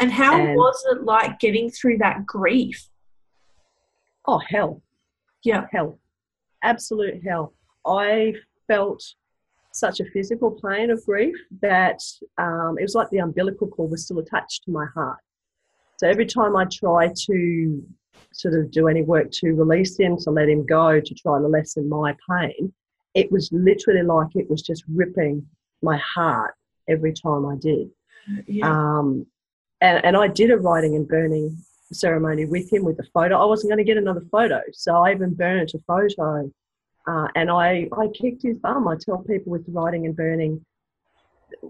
And 0.00 0.12
how 0.12 0.40
And- 0.40 0.56
was 0.56 0.84
it 0.92 1.02
like 1.04 1.40
getting 1.40 1.70
through 1.70 1.98
that 1.98 2.24
grief? 2.24 2.88
oh 4.26 4.38
hell 4.38 4.82
Yeah. 5.42 5.66
hell, 5.72 5.98
absolute 6.62 7.22
hell. 7.22 7.54
I 7.86 8.34
felt 8.66 9.02
such 9.72 10.00
a 10.00 10.04
physical 10.06 10.50
pain 10.62 10.90
of 10.90 11.04
grief 11.04 11.36
that 11.62 12.00
um, 12.38 12.76
it 12.78 12.82
was 12.82 12.94
like 12.94 13.08
the 13.10 13.18
umbilical 13.18 13.66
cord 13.68 13.90
was 13.90 14.04
still 14.04 14.18
attached 14.18 14.64
to 14.64 14.70
my 14.70 14.86
heart. 14.86 15.18
So 15.98 16.08
every 16.08 16.26
time 16.26 16.56
I 16.56 16.64
try 16.66 17.12
to 17.26 17.86
sort 18.32 18.54
of 18.54 18.70
do 18.70 18.88
any 18.88 19.02
work 19.02 19.30
to 19.40 19.52
release 19.52 19.98
him, 19.98 20.16
to 20.18 20.30
let 20.30 20.48
him 20.48 20.64
go, 20.66 21.00
to 21.00 21.14
try 21.14 21.38
to 21.40 21.46
lessen 21.48 21.88
my 21.88 22.16
pain, 22.28 22.72
it 23.18 23.32
was 23.32 23.50
literally 23.50 24.04
like 24.04 24.28
it 24.36 24.48
was 24.48 24.62
just 24.62 24.84
ripping 25.00 25.44
my 25.82 25.96
heart 25.96 26.54
every 26.88 27.12
time 27.12 27.44
I 27.44 27.56
did. 27.56 27.90
Yeah. 28.46 28.70
Um, 28.70 29.26
and, 29.80 30.04
and 30.04 30.16
I 30.16 30.28
did 30.28 30.52
a 30.52 30.56
writing 30.56 30.94
and 30.94 31.06
burning 31.06 31.58
ceremony 31.92 32.44
with 32.44 32.72
him 32.72 32.84
with 32.84 32.98
a 33.00 33.08
photo. 33.14 33.36
I 33.42 33.44
wasn't 33.44 33.70
going 33.70 33.84
to 33.84 33.90
get 33.92 33.96
another 33.96 34.24
photo, 34.30 34.60
so 34.72 35.02
I 35.02 35.12
even 35.12 35.34
burnt 35.34 35.74
a 35.74 35.80
photo. 35.80 36.48
Uh, 37.08 37.26
and 37.34 37.50
I, 37.50 37.88
I 38.02 38.06
kicked 38.08 38.42
his 38.42 38.58
bum. 38.58 38.86
I 38.86 38.96
tell 38.96 39.18
people 39.18 39.50
with 39.50 39.64
writing 39.68 40.06
and 40.06 40.14
burning, 40.14 40.64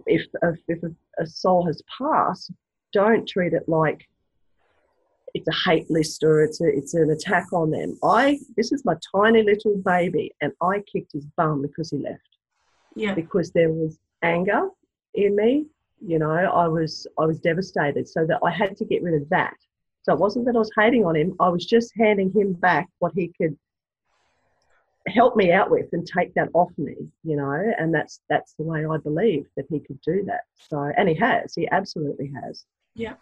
if, 0.06 0.26
if, 0.42 0.58
if 0.68 0.82
a, 0.82 1.22
a 1.22 1.26
soul 1.26 1.64
has 1.64 1.80
passed, 1.96 2.50
don't 2.92 3.26
treat 3.26 3.54
it 3.54 3.66
like 3.68 4.06
it's 5.34 5.48
a 5.48 5.70
hate 5.70 5.90
list 5.90 6.22
or 6.22 6.42
it's 6.42 6.60
a, 6.60 6.66
it's 6.66 6.94
an 6.94 7.10
attack 7.10 7.52
on 7.52 7.70
them. 7.70 7.98
I 8.02 8.38
this 8.56 8.72
is 8.72 8.84
my 8.84 8.94
tiny 9.14 9.42
little 9.42 9.76
baby, 9.84 10.34
and 10.40 10.52
I 10.60 10.82
kicked 10.92 11.12
his 11.12 11.26
bum 11.36 11.62
because 11.62 11.90
he 11.90 11.98
left 11.98 12.28
yeah. 12.98 13.14
because 13.14 13.50
there 13.52 13.70
was 13.70 13.98
anger 14.22 14.68
in 15.14 15.34
me 15.36 15.66
you 16.04 16.18
know 16.18 16.30
i 16.30 16.66
was 16.66 17.06
i 17.18 17.24
was 17.24 17.38
devastated 17.40 18.08
so 18.08 18.24
that 18.26 18.38
i 18.44 18.50
had 18.50 18.76
to 18.76 18.84
get 18.84 19.02
rid 19.02 19.20
of 19.20 19.28
that 19.28 19.54
so 20.02 20.12
it 20.12 20.18
wasn't 20.18 20.44
that 20.44 20.56
i 20.56 20.58
was 20.58 20.70
hating 20.76 21.04
on 21.04 21.16
him 21.16 21.34
i 21.40 21.48
was 21.48 21.64
just 21.64 21.92
handing 21.96 22.32
him 22.32 22.52
back 22.52 22.88
what 22.98 23.12
he 23.14 23.32
could 23.40 23.56
help 25.06 25.36
me 25.36 25.52
out 25.52 25.70
with 25.70 25.86
and 25.92 26.06
take 26.06 26.34
that 26.34 26.48
off 26.54 26.70
me 26.76 26.94
you 27.24 27.36
know 27.36 27.72
and 27.78 27.94
that's 27.94 28.20
that's 28.28 28.54
the 28.54 28.62
way 28.62 28.84
i 28.84 28.96
believe 28.98 29.46
that 29.56 29.64
he 29.70 29.80
could 29.80 29.98
do 30.02 30.22
that 30.24 30.42
so 30.68 30.92
and 30.96 31.08
he 31.08 31.14
has 31.14 31.54
he 31.54 31.68
absolutely 31.70 32.30
has 32.42 32.64
Yeah. 32.94 33.14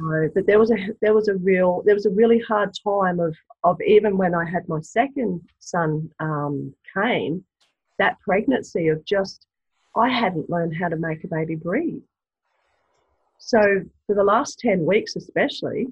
So 0.00 0.28
but 0.34 0.46
there 0.46 0.58
was 0.58 0.70
a 0.70 0.76
there 1.00 1.14
was 1.14 1.28
a 1.28 1.34
real 1.36 1.82
there 1.84 1.94
was 1.94 2.06
a 2.06 2.10
really 2.10 2.38
hard 2.40 2.70
time 2.84 3.20
of 3.20 3.34
of 3.64 3.80
even 3.82 4.16
when 4.16 4.34
i 4.34 4.44
had 4.44 4.68
my 4.68 4.80
second 4.80 5.40
son 5.58 6.08
um 6.20 6.74
kane 6.94 7.44
that 7.98 8.18
pregnancy 8.20 8.88
of 8.88 9.04
just 9.04 9.46
I 9.96 10.08
hadn't 10.08 10.48
learned 10.48 10.76
how 10.76 10.88
to 10.88 10.96
make 10.96 11.24
a 11.24 11.28
baby 11.28 11.56
breathe. 11.56 12.02
So 13.38 13.58
for 14.06 14.14
the 14.14 14.22
last 14.22 14.60
10 14.60 14.86
weeks, 14.86 15.16
especially, 15.16 15.88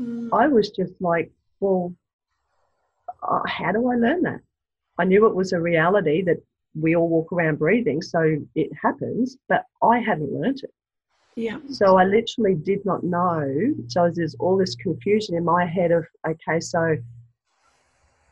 Mm. 0.00 0.28
I 0.32 0.46
was 0.48 0.70
just 0.70 0.92
like, 1.00 1.30
well, 1.60 1.94
uh, 3.22 3.40
how 3.46 3.72
do 3.72 3.90
I 3.90 3.96
learn 3.96 4.22
that? 4.22 4.40
I 4.98 5.04
knew 5.04 5.26
it 5.26 5.34
was 5.34 5.52
a 5.52 5.60
reality 5.60 6.22
that 6.22 6.42
we 6.74 6.94
all 6.94 7.08
walk 7.08 7.32
around 7.32 7.58
breathing, 7.58 8.02
so 8.02 8.36
it 8.54 8.70
happens, 8.80 9.36
but 9.48 9.64
I 9.82 9.98
hadn't 10.00 10.32
learned 10.32 10.62
it. 10.62 10.74
Yeah. 11.36 11.58
So 11.68 11.98
I 11.98 12.04
literally 12.04 12.54
did 12.54 12.84
not 12.86 13.04
know. 13.04 13.74
So 13.88 14.10
there's 14.12 14.34
all 14.40 14.56
this 14.56 14.74
confusion 14.74 15.36
in 15.36 15.44
my 15.44 15.66
head 15.66 15.92
of, 15.92 16.06
okay, 16.26 16.60
so 16.60 16.96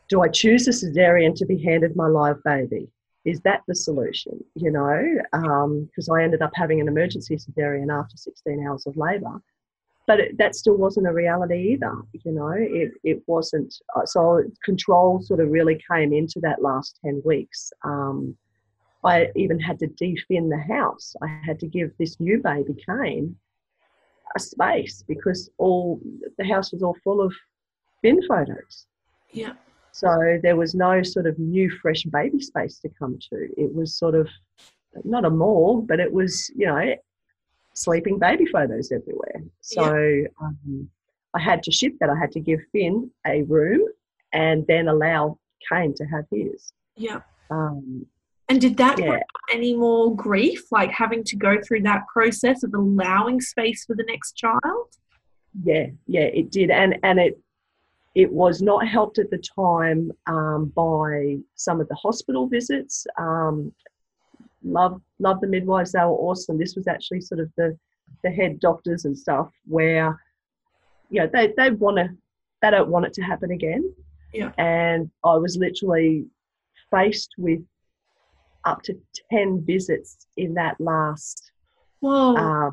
do 0.08 0.22
I 0.22 0.28
choose 0.28 0.66
a 0.68 0.70
cesarean 0.70 1.34
to 1.36 1.46
be 1.46 1.62
handed 1.62 1.96
my 1.96 2.06
live 2.06 2.42
baby? 2.44 2.88
Is 3.26 3.40
that 3.40 3.62
the 3.68 3.74
solution? 3.74 4.42
You 4.54 4.70
know, 4.70 5.18
because 5.86 6.08
I 6.08 6.22
ended 6.22 6.42
up 6.42 6.52
having 6.54 6.80
an 6.80 6.88
emergency 6.88 7.36
cesarean 7.36 7.92
after 7.92 8.16
16 8.16 8.66
hours 8.66 8.86
of 8.86 8.96
labour. 8.96 9.40
But 10.06 10.20
it, 10.20 10.38
that 10.38 10.54
still 10.54 10.76
wasn't 10.76 11.06
a 11.06 11.12
reality 11.12 11.72
either. 11.72 11.94
You 12.24 12.32
know, 12.32 12.48
it, 12.50 12.92
it 13.04 13.22
wasn't. 13.26 13.74
uh, 13.96 14.04
So 14.04 14.42
control 14.62 15.22
sort 15.22 15.40
of 15.40 15.50
really 15.50 15.80
came 15.90 16.12
into 16.12 16.40
that 16.40 16.60
last 16.60 16.98
10 17.04 17.22
weeks. 17.24 17.72
Um, 17.82 18.36
I 19.04 19.28
even 19.36 19.60
had 19.60 19.78
to 19.80 19.88
defin 19.88 20.48
the 20.48 20.62
house. 20.74 21.14
I 21.22 21.40
had 21.44 21.58
to 21.60 21.66
give 21.66 21.92
this 21.98 22.18
new 22.20 22.40
baby 22.42 22.74
Kane 22.86 23.36
a 24.36 24.40
space 24.40 25.04
because 25.06 25.50
all 25.58 26.00
the 26.38 26.46
house 26.46 26.72
was 26.72 26.82
all 26.82 26.96
full 27.04 27.20
of 27.20 27.34
Finn 28.02 28.20
photos. 28.26 28.86
Yeah. 29.30 29.52
So 29.92 30.40
there 30.42 30.56
was 30.56 30.74
no 30.74 31.02
sort 31.02 31.26
of 31.26 31.38
new, 31.38 31.70
fresh 31.70 32.02
baby 32.04 32.40
space 32.40 32.78
to 32.80 32.88
come 32.98 33.18
to. 33.30 33.48
It 33.56 33.72
was 33.72 33.96
sort 33.96 34.14
of 34.14 34.28
not 35.04 35.24
a 35.24 35.30
mall, 35.30 35.82
but 35.82 36.00
it 36.00 36.12
was, 36.12 36.50
you 36.56 36.66
know, 36.66 36.94
sleeping 37.74 38.18
baby 38.18 38.46
photos 38.46 38.90
everywhere. 38.90 39.42
So 39.60 40.24
um, 40.40 40.88
I 41.34 41.40
had 41.40 41.62
to 41.64 41.70
shift 41.70 42.00
that. 42.00 42.10
I 42.10 42.18
had 42.18 42.32
to 42.32 42.40
give 42.40 42.60
Finn 42.72 43.10
a 43.26 43.42
room 43.42 43.86
and 44.32 44.66
then 44.66 44.88
allow 44.88 45.38
Kane 45.70 45.94
to 45.94 46.04
have 46.06 46.24
his. 46.30 46.72
Yeah. 46.96 47.20
Um, 47.50 48.06
And 48.48 48.60
did 48.60 48.76
that 48.76 48.98
yeah, 48.98 49.20
any 49.52 49.74
more 49.74 50.14
grief, 50.14 50.64
like 50.70 50.90
having 50.90 51.24
to 51.24 51.36
go 51.36 51.56
through 51.66 51.82
that 51.82 52.02
process 52.12 52.62
of 52.62 52.74
allowing 52.74 53.40
space 53.40 53.84
for 53.86 53.94
the 53.94 54.04
next 54.06 54.32
child? 54.32 54.88
yeah, 55.62 55.86
yeah, 56.06 56.22
it 56.22 56.50
did, 56.50 56.70
and 56.70 56.98
and 57.02 57.18
it 57.20 57.38
it 58.14 58.32
was 58.32 58.62
not 58.62 58.86
helped 58.86 59.18
at 59.18 59.30
the 59.30 59.38
time 59.38 60.10
um, 60.26 60.72
by 60.74 61.36
some 61.54 61.80
of 61.80 61.88
the 61.88 61.94
hospital 61.94 62.48
visits. 62.48 63.06
Um, 63.18 63.72
love 64.64 65.00
love 65.18 65.40
the 65.40 65.46
midwives; 65.46 65.92
they 65.92 66.00
were 66.00 66.10
awesome. 66.10 66.58
This 66.58 66.74
was 66.74 66.88
actually 66.88 67.20
sort 67.20 67.40
of 67.40 67.50
the 67.56 67.78
the 68.22 68.30
head 68.30 68.58
doctors 68.58 69.04
and 69.04 69.16
stuff 69.16 69.50
where 69.66 70.18
you 71.10 71.20
know 71.20 71.30
they 71.32 71.52
they 71.56 71.70
want 71.70 71.98
to 71.98 72.08
they 72.62 72.70
don't 72.70 72.90
want 72.90 73.06
it 73.06 73.12
to 73.14 73.22
happen 73.22 73.52
again. 73.52 73.94
Yeah. 74.32 74.50
And 74.58 75.10
I 75.24 75.36
was 75.36 75.56
literally 75.56 76.26
faced 76.90 77.30
with 77.38 77.60
up 78.64 78.82
to 78.82 78.94
ten 79.30 79.64
visits 79.64 80.26
in 80.36 80.54
that 80.54 80.76
last 80.80 81.52
Whoa. 82.00 82.36
uh, 82.36 82.70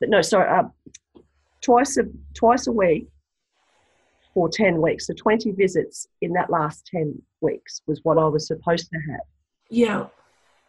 no, 0.00 0.22
sorry, 0.22 0.48
uh, 0.48 0.68
twice 1.62 1.96
a 1.96 2.04
twice 2.34 2.66
a 2.66 2.72
week 2.72 3.06
for 4.32 4.48
ten 4.48 4.80
weeks. 4.80 5.06
So 5.06 5.14
twenty 5.14 5.52
visits 5.52 6.06
in 6.20 6.32
that 6.34 6.50
last 6.50 6.86
ten 6.86 7.20
weeks 7.40 7.82
was 7.86 8.00
what 8.02 8.18
I 8.18 8.26
was 8.26 8.46
supposed 8.46 8.88
to 8.90 8.98
have. 9.10 9.26
yeah. 9.70 10.06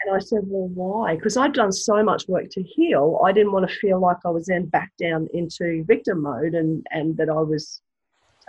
And 0.06 0.14
I 0.14 0.20
said, 0.20 0.42
well, 0.46 0.68
why? 0.68 1.16
Because 1.16 1.38
I'd 1.38 1.54
done 1.54 1.72
so 1.72 2.04
much 2.04 2.28
work 2.28 2.50
to 2.52 2.62
heal. 2.62 3.20
I 3.25 3.32
didn't 3.32 3.54
want 3.54 3.68
to 3.68 3.75
feel 3.75 4.00
like 4.00 4.18
I 4.25 4.30
was 4.30 4.46
then 4.46 4.66
back 4.66 4.92
down 5.00 5.28
into 5.34 5.84
victim 5.86 6.22
mode 6.22 6.54
and 6.54 6.86
and 6.92 7.18
that 7.18 7.30
I 7.30 7.42
was 7.42 7.82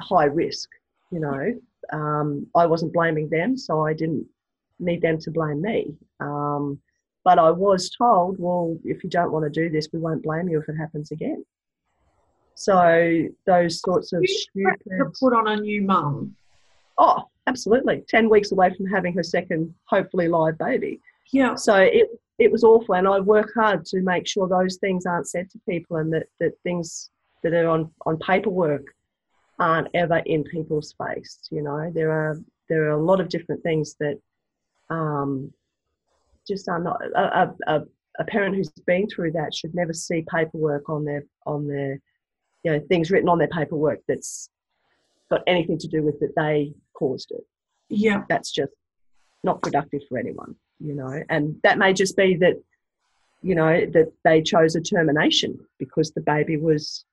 high 0.00 0.24
risk. 0.24 0.68
You 1.10 1.20
know, 1.20 1.54
um, 1.92 2.46
I 2.54 2.66
wasn't 2.66 2.92
blaming 2.92 3.28
them, 3.28 3.56
so 3.56 3.86
I 3.86 3.94
didn't 3.94 4.26
need 4.78 5.02
them 5.02 5.18
to 5.20 5.30
blame 5.30 5.60
me. 5.62 5.94
Um, 6.20 6.80
but 7.24 7.38
I 7.38 7.50
was 7.50 7.90
told, 7.90 8.36
well, 8.38 8.78
if 8.84 9.02
you 9.02 9.10
don't 9.10 9.32
want 9.32 9.44
to 9.44 9.50
do 9.50 9.68
this, 9.68 9.88
we 9.92 9.98
won't 9.98 10.22
blame 10.22 10.48
you 10.48 10.60
if 10.60 10.68
it 10.68 10.76
happens 10.76 11.10
again. 11.10 11.44
So 12.54 13.24
those 13.46 13.80
sorts 13.80 14.12
of 14.12 14.24
had 14.64 14.76
to 14.88 15.12
put 15.20 15.34
on 15.34 15.48
a 15.48 15.56
new 15.56 15.82
mum. 15.82 16.34
Oh, 16.96 17.24
absolutely. 17.46 18.04
Ten 18.08 18.30
weeks 18.30 18.52
away 18.52 18.72
from 18.74 18.86
having 18.86 19.12
her 19.14 19.22
second, 19.22 19.74
hopefully 19.84 20.28
live 20.28 20.56
baby. 20.56 21.00
Yeah. 21.32 21.54
So 21.56 21.74
it 21.76 22.08
it 22.38 22.52
was 22.52 22.64
awful, 22.64 22.94
and 22.94 23.08
I 23.08 23.18
work 23.20 23.50
hard 23.54 23.84
to 23.86 24.00
make 24.02 24.26
sure 24.26 24.46
those 24.46 24.76
things 24.76 25.06
aren't 25.06 25.28
said 25.28 25.50
to 25.50 25.60
people, 25.68 25.96
and 25.96 26.12
that, 26.12 26.26
that 26.38 26.52
things 26.62 27.10
that 27.42 27.54
are 27.54 27.68
on, 27.68 27.90
on 28.04 28.18
paperwork 28.18 28.84
aren't 29.58 29.88
ever 29.94 30.18
in 30.26 30.44
people's 30.44 30.94
face. 30.98 31.40
You 31.50 31.62
know, 31.62 31.90
there 31.94 32.10
are 32.10 32.38
there 32.68 32.84
are 32.84 32.98
a 32.98 33.02
lot 33.02 33.20
of 33.20 33.28
different 33.28 33.62
things 33.62 33.96
that 34.00 34.18
um, 34.90 35.52
just 36.46 36.68
are 36.68 36.78
not. 36.80 37.00
A, 37.16 37.54
a, 37.66 37.82
a 38.18 38.24
parent 38.24 38.54
who's 38.56 38.70
been 38.86 39.06
through 39.08 39.32
that 39.32 39.54
should 39.54 39.74
never 39.74 39.92
see 39.92 40.24
paperwork 40.32 40.88
on 40.88 41.04
their 41.04 41.24
on 41.44 41.66
their 41.66 42.00
you 42.62 42.72
know 42.72 42.80
things 42.88 43.10
written 43.10 43.28
on 43.28 43.38
their 43.38 43.48
paperwork 43.48 44.00
that's 44.08 44.48
got 45.30 45.42
anything 45.46 45.76
to 45.78 45.88
do 45.88 46.02
with 46.02 46.18
that 46.20 46.32
they 46.36 46.72
caused 46.94 47.30
it 47.32 47.44
Yeah. 47.88 48.22
that's 48.28 48.50
just 48.52 48.72
not 49.44 49.60
productive 49.60 50.00
for 50.08 50.18
anyone, 50.18 50.54
you 50.80 50.94
know. 50.94 51.22
And 51.28 51.56
that 51.62 51.78
may 51.78 51.92
just 51.92 52.16
be 52.16 52.36
that 52.36 52.56
you 53.42 53.54
know, 53.54 53.86
that 53.92 54.12
they 54.24 54.42
chose 54.42 54.74
a 54.74 54.80
termination 54.80 55.58
because 55.78 56.10
the 56.10 56.20
baby 56.20 56.56
was 56.56 57.04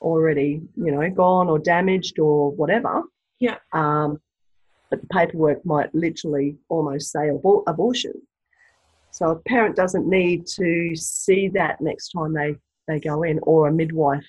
already, 0.00 0.60
you 0.76 0.92
know, 0.92 1.10
gone 1.10 1.48
or 1.48 1.58
damaged 1.58 2.18
or 2.18 2.52
whatever. 2.52 3.02
Yeah. 3.40 3.56
Um, 3.72 4.20
but 4.90 5.00
the 5.00 5.06
paperwork 5.06 5.64
might 5.64 5.94
literally 5.94 6.56
almost 6.68 7.10
say 7.12 7.28
abor- 7.28 7.62
abortion. 7.66 8.12
So 9.12 9.30
a 9.30 9.36
parent 9.36 9.76
doesn't 9.76 10.08
need 10.08 10.46
to 10.58 10.94
see 10.96 11.48
that 11.50 11.80
next 11.80 12.10
time 12.10 12.32
they, 12.32 12.56
they 12.88 13.00
go 13.00 13.22
in, 13.22 13.38
or 13.42 13.68
a 13.68 13.72
midwife 13.72 14.26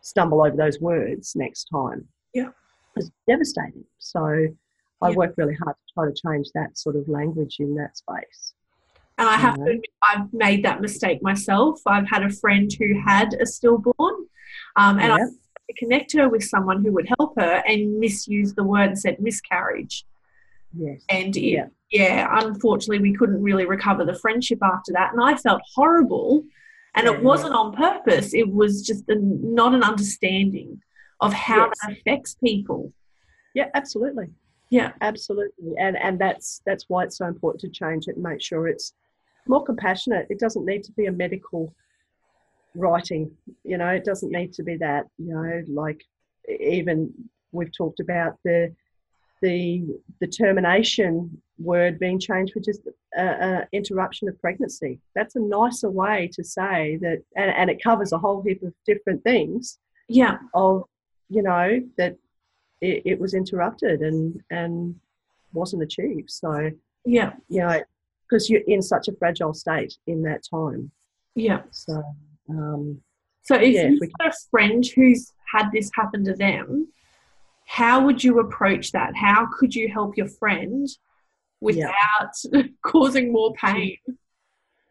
stumble 0.00 0.42
over 0.42 0.56
those 0.56 0.80
words 0.80 1.34
next 1.36 1.64
time. 1.64 2.06
Yeah. 2.34 2.50
It's 2.96 3.10
devastating. 3.28 3.84
So 3.98 4.48
I 5.02 5.10
Yeah. 5.10 5.16
work 5.16 5.34
really 5.36 5.54
hard 5.54 5.76
to 5.76 5.94
try 5.94 6.06
to 6.06 6.14
change 6.14 6.48
that 6.54 6.76
sort 6.78 6.96
of 6.96 7.08
language 7.08 7.56
in 7.58 7.74
that 7.76 7.96
space. 7.96 8.54
And 9.18 9.28
I 9.28 9.36
have 9.36 9.56
to 9.56 9.62
admit, 9.62 9.84
I've 10.02 10.32
made 10.32 10.64
that 10.64 10.80
mistake 10.80 11.22
myself. 11.22 11.80
I've 11.86 12.08
had 12.08 12.22
a 12.22 12.30
friend 12.30 12.72
who 12.78 12.98
had 13.04 13.34
a 13.34 13.44
stillborn, 13.46 14.14
um, 14.76 14.98
and 14.98 15.12
I 15.12 15.16
Yeah. 15.18 15.24
had 15.24 15.26
to 15.26 15.49
connect 15.76 16.12
her 16.14 16.28
with 16.28 16.44
someone 16.44 16.84
who 16.84 16.92
would 16.92 17.08
help 17.18 17.34
her 17.38 17.62
and 17.66 17.98
misused 17.98 18.56
the 18.56 18.64
word 18.64 18.90
and 18.90 18.98
said 18.98 19.20
miscarriage. 19.20 20.04
Yes. 20.76 21.02
And 21.08 21.36
it, 21.36 21.40
Yeah. 21.42 21.66
yeah. 21.90 22.28
unfortunately, 22.44 23.00
we 23.10 23.16
couldn't 23.16 23.42
really 23.42 23.66
recover 23.66 24.04
the 24.04 24.14
friendship 24.14 24.60
after 24.62 24.92
that. 24.92 25.12
And 25.12 25.22
I 25.22 25.36
felt 25.36 25.62
horrible. 25.74 26.44
And 26.94 27.06
Yeah, 27.06 27.14
it 27.14 27.22
wasn't 27.22 27.54
on 27.54 27.72
purpose, 27.72 28.34
it 28.34 28.48
was 28.52 28.84
just 28.86 29.08
a, 29.08 29.16
not 29.16 29.74
an 29.74 29.82
understanding 29.82 30.80
of 31.20 31.32
how 31.32 31.66
Yes. 31.66 31.78
that 31.82 31.92
affects 31.98 32.34
people. 32.42 32.92
Yeah, 33.54 33.68
absolutely. 33.74 34.28
Yeah. 34.70 34.92
Absolutely. 35.00 35.76
And 35.78 35.96
and 35.96 36.18
that's 36.18 36.62
that's 36.64 36.84
why 36.88 37.02
it's 37.04 37.18
so 37.18 37.26
important 37.26 37.60
to 37.62 37.68
change 37.68 38.06
it 38.06 38.14
and 38.14 38.22
make 38.22 38.40
sure 38.40 38.68
it's 38.68 38.94
more 39.48 39.64
compassionate. 39.64 40.26
It 40.30 40.38
doesn't 40.38 40.64
need 40.64 40.84
to 40.84 40.92
be 40.92 41.06
a 41.06 41.12
medical 41.12 41.74
writing, 42.74 43.30
you 43.64 43.78
know, 43.78 43.88
it 43.88 44.04
doesn't 44.04 44.32
need 44.32 44.52
to 44.54 44.62
be 44.62 44.76
that, 44.76 45.06
you 45.18 45.34
know, 45.34 45.62
like 45.68 46.02
even 46.48 47.12
we've 47.52 47.72
talked 47.76 48.00
about 48.00 48.36
the 48.44 48.74
the 49.42 49.86
the 50.20 50.26
termination 50.26 51.40
word 51.58 51.98
being 51.98 52.18
changed 52.18 52.52
for 52.52 52.60
just 52.60 52.80
a, 53.16 53.22
a 53.22 53.68
interruption 53.72 54.28
of 54.28 54.38
pregnancy. 54.40 55.00
That's 55.14 55.36
a 55.36 55.40
nicer 55.40 55.90
way 55.90 56.30
to 56.34 56.44
say 56.44 56.96
that 57.00 57.22
and, 57.36 57.50
and 57.50 57.70
it 57.70 57.82
covers 57.82 58.12
a 58.12 58.18
whole 58.18 58.42
heap 58.42 58.62
of 58.62 58.72
different 58.86 59.22
things 59.24 59.78
Yeah. 60.08 60.38
of 60.54 60.84
you 61.28 61.42
know 61.42 61.80
that 61.96 62.16
it, 62.80 63.02
it 63.06 63.18
was 63.20 63.34
interrupted 63.34 64.00
and 64.00 64.40
and 64.50 64.94
wasn't 65.52 65.82
achieved 65.82 66.30
so 66.30 66.70
Yeah. 67.04 67.32
you 67.48 67.60
know 67.62 67.80
because 68.28 68.48
you're 68.50 68.62
in 68.68 68.82
such 68.82 69.08
a 69.08 69.12
fragile 69.16 69.54
state 69.54 69.96
in 70.06 70.22
that 70.22 70.42
time 70.50 70.90
Yeah. 71.34 71.62
so 71.70 72.02
um, 72.48 73.00
So 73.42 73.56
if 73.56 73.74
Yeah, 73.74 73.88
you've 73.88 74.12
got 74.18 74.28
a 74.28 74.36
friend 74.50 74.84
who's 74.94 75.32
had 75.52 75.70
this 75.72 75.90
happen 75.94 76.24
to 76.24 76.34
them, 76.34 76.88
how 77.66 78.04
would 78.04 78.22
you 78.24 78.38
approach 78.40 78.92
that? 78.92 79.14
How 79.16 79.46
could 79.46 79.74
you 79.74 79.88
help 79.88 80.16
your 80.16 80.28
friend 80.28 80.88
without 81.60 82.34
causing 82.84 83.32
more 83.32 83.52
pain? 83.54 83.96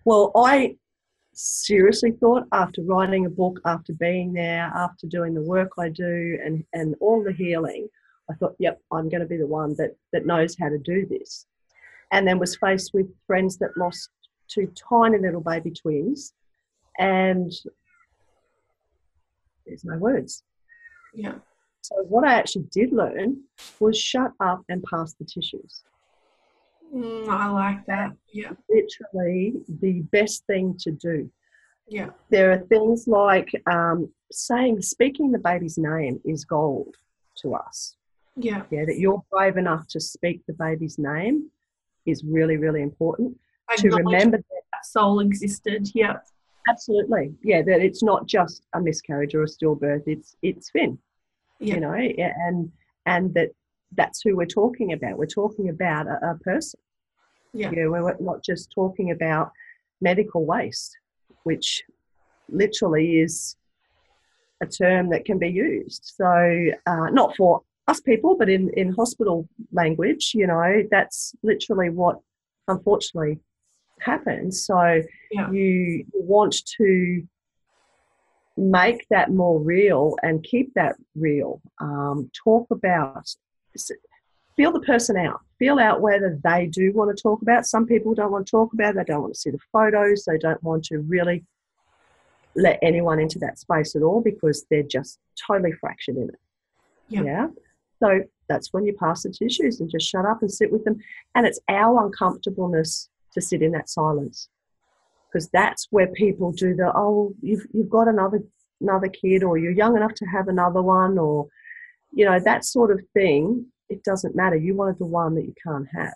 well 0.06 0.32
i 0.36 0.76
seriously 1.34 2.12
thought 2.12 2.44
after 2.52 2.82
writing 2.84 3.26
a 3.26 3.30
book 3.30 3.60
after 3.66 3.94
being 3.94 4.34
there 4.34 4.72
after 4.76 5.08
doing 5.08 5.34
the 5.34 5.42
work 5.42 5.72
i 5.78 5.90
do 5.90 6.38
and 6.44 6.64
and 6.74 6.96
all 7.00 7.24
the 7.24 7.32
healing 7.34 7.88
i 8.30 8.34
thought 8.36 8.56
yep 8.60 8.80
i'm 8.92 9.10
going 9.10 9.22
to 9.22 9.28
be 9.28 9.38
the 9.38 9.46
one 9.48 9.76
that 9.78 9.96
that 10.14 10.26
knows 10.26 10.56
how 10.60 10.70
to 10.70 10.78
do 10.80 11.06
this 11.08 11.46
and 12.12 12.28
then 12.28 12.40
was 12.40 12.56
faced 12.56 12.94
with 12.94 13.08
friends 13.28 13.58
that 13.58 13.76
lost 13.78 14.10
two 14.48 14.72
tiny 14.90 15.18
little 15.18 15.42
baby 15.42 15.72
twins 15.72 16.34
and 17.00 17.52
there's 19.66 19.84
no 19.86 19.98
words 19.98 20.44
Yeah. 21.14 21.36
so 21.82 21.96
what 22.08 22.28
i 22.28 22.34
actually 22.36 22.66
did 22.72 22.92
learn 22.92 23.42
was 23.80 23.98
shut 23.98 24.32
up 24.40 24.62
and 24.70 24.84
pass 24.84 25.14
the 25.14 25.26
tissues 25.26 25.84
Mm, 26.92 27.28
I 27.30 27.48
like 27.52 27.86
that. 27.86 28.14
Yeah. 28.34 28.54
literally 28.68 29.54
the 29.80 30.02
best 30.12 30.44
thing 30.48 30.76
to 30.80 30.90
do 30.92 31.30
Yeah. 31.88 32.10
there 32.32 32.52
are 32.52 32.58
things 32.58 33.08
like 33.08 33.50
um, 33.72 34.12
saying, 34.32 34.82
speaking 34.82 35.32
the 35.32 35.38
baby's 35.38 35.78
name 35.78 36.20
is 36.26 36.46
gold 36.46 36.96
to 37.44 37.54
us. 37.54 37.96
Yeah. 38.36 38.64
Yeah, 38.72 38.86
that 38.86 38.98
you're 38.98 39.24
brave 39.32 39.58
enough 39.58 39.86
to 39.90 40.00
speak 40.00 40.42
the 40.48 40.54
baby's 40.54 40.98
name 40.98 41.52
is 42.08 42.24
really, 42.24 42.58
really 42.58 42.82
important. 42.82 43.38
To 43.78 43.90
remember 43.90 44.38
that, 44.38 44.64
that 44.74 44.86
soul 44.86 45.20
existed. 45.20 45.90
Yeah. 45.94 46.18
Absolutely, 46.70 47.34
yeah, 47.44 47.62
that 47.62 47.82
it's 47.82 48.04
not 48.04 48.28
just 48.28 48.64
a 48.74 48.82
miscarriage 48.82 49.36
or 49.36 49.44
a 49.44 49.48
stillbirth. 49.48 50.04
It's 50.06 50.36
it's 50.42 50.70
Finn, 50.70 50.98
Yeah. 51.60 51.76
you 51.76 51.80
know, 51.82 51.94
and 51.94 52.72
and 53.06 53.34
that 53.34 53.50
that's 53.96 54.22
who 54.22 54.36
we're 54.36 54.46
talking 54.46 54.94
about. 54.94 55.18
We're 55.18 55.26
talking 55.26 55.70
about 55.70 56.08
a, 56.08 56.32
a 56.32 56.36
person. 56.44 56.80
Yeah. 57.54 57.72
You 57.72 57.84
know, 57.84 57.92
we're 57.92 58.16
not 58.20 58.44
just 58.44 58.72
talking 58.72 59.12
about 59.12 59.52
medical 60.02 60.46
waste, 60.46 60.96
which 61.44 61.84
literally 62.50 63.20
is 63.20 63.56
a 64.62 64.68
term 64.68 65.10
that 65.10 65.26
can 65.26 65.40
be 65.40 65.50
used. 65.50 66.14
So, 66.16 66.68
uh, 66.86 67.10
not 67.12 67.36
for 67.36 67.62
us 67.88 68.00
people, 68.02 68.36
but 68.38 68.50
in, 68.50 68.70
in 68.78 68.94
hospital 68.94 69.48
language, 69.72 70.34
you 70.36 70.46
know, 70.46 70.84
that's 70.92 71.34
literally 71.42 71.90
what 71.90 72.20
unfortunately 72.68 73.40
happens. 74.02 74.66
So, 74.66 75.02
Yeah. 75.32 75.52
you 75.52 76.06
want 76.14 76.56
to 76.78 77.28
make 78.58 79.08
that 79.10 79.32
more 79.32 79.60
real 79.60 80.16
and 80.22 80.44
keep 80.44 80.74
that 80.74 80.96
real. 81.16 81.62
Um, 81.80 82.30
talk 82.44 82.68
about, 82.72 83.26
feel 84.58 84.72
the 84.72 84.82
person 84.82 85.16
out. 85.18 85.40
Feel 85.58 85.80
out 85.80 86.02
whether 86.02 86.38
they 86.44 86.68
do 86.68 86.92
want 86.94 87.16
to 87.16 87.22
talk 87.22 87.42
about. 87.42 87.66
Some 87.66 87.86
people 87.86 88.14
don't 88.14 88.32
want 88.32 88.46
to 88.48 88.52
talk 88.52 88.74
about. 88.74 88.96
They 88.96 89.04
don't 89.04 89.22
want 89.22 89.34
to 89.34 89.40
see 89.40 89.50
the 89.52 89.60
photos. 89.72 90.26
They 90.26 90.38
don't 90.38 90.62
want 90.64 90.84
to 90.86 91.00
really 91.00 91.46
let 92.56 92.80
anyone 92.82 93.20
into 93.20 93.40
that 93.40 93.60
space 93.60 93.96
at 93.96 94.02
all 94.02 94.22
because 94.22 94.66
they're 94.70 94.84
just 94.84 95.20
totally 95.48 95.72
fractured 95.74 96.18
in 96.18 96.30
it. 96.30 96.40
Yeah. 97.08 97.48
So 98.02 98.22
that's 98.48 98.74
when 98.74 98.86
you 98.86 98.94
pass 98.94 99.24
the 99.24 99.30
tissues 99.30 99.80
and 99.80 99.90
just 99.90 100.10
shut 100.10 100.26
up 100.26 100.42
and 100.42 100.52
sit 100.52 100.72
with 100.72 100.84
them. 100.84 101.00
And 101.36 101.46
it's 101.46 101.60
our 101.70 102.06
uncomfortableness 102.06 103.10
to 103.34 103.42
sit 103.42 103.62
in 103.62 103.72
that 103.72 103.90
silence 103.90 104.50
because 105.32 105.50
that's 105.50 105.88
where 105.92 106.08
people 106.08 106.52
do 106.52 106.76
the 106.76 106.92
oh 106.96 107.34
you've 107.42 107.66
you've 107.74 107.90
got 107.90 108.08
another 108.08 108.42
another 108.82 109.08
kid 109.08 109.44
or 109.44 109.58
you're 109.58 109.72
young 109.72 109.96
enough 109.96 110.14
to 110.14 110.26
have 110.26 110.48
another 110.48 110.82
one 110.82 111.18
or 111.18 111.48
you 112.12 112.26
know 112.26 112.40
that 112.40 112.66
sort 112.66 112.92
of 112.92 113.00
thing 113.14 113.66
it 113.90 114.04
doesn't 114.04 114.36
matter 114.36 114.56
you 114.56 114.76
wanted 114.76 114.98
the 115.00 115.06
one 115.06 115.36
that 115.36 115.46
you 115.46 115.54
can't 115.66 115.88
have 115.94 116.14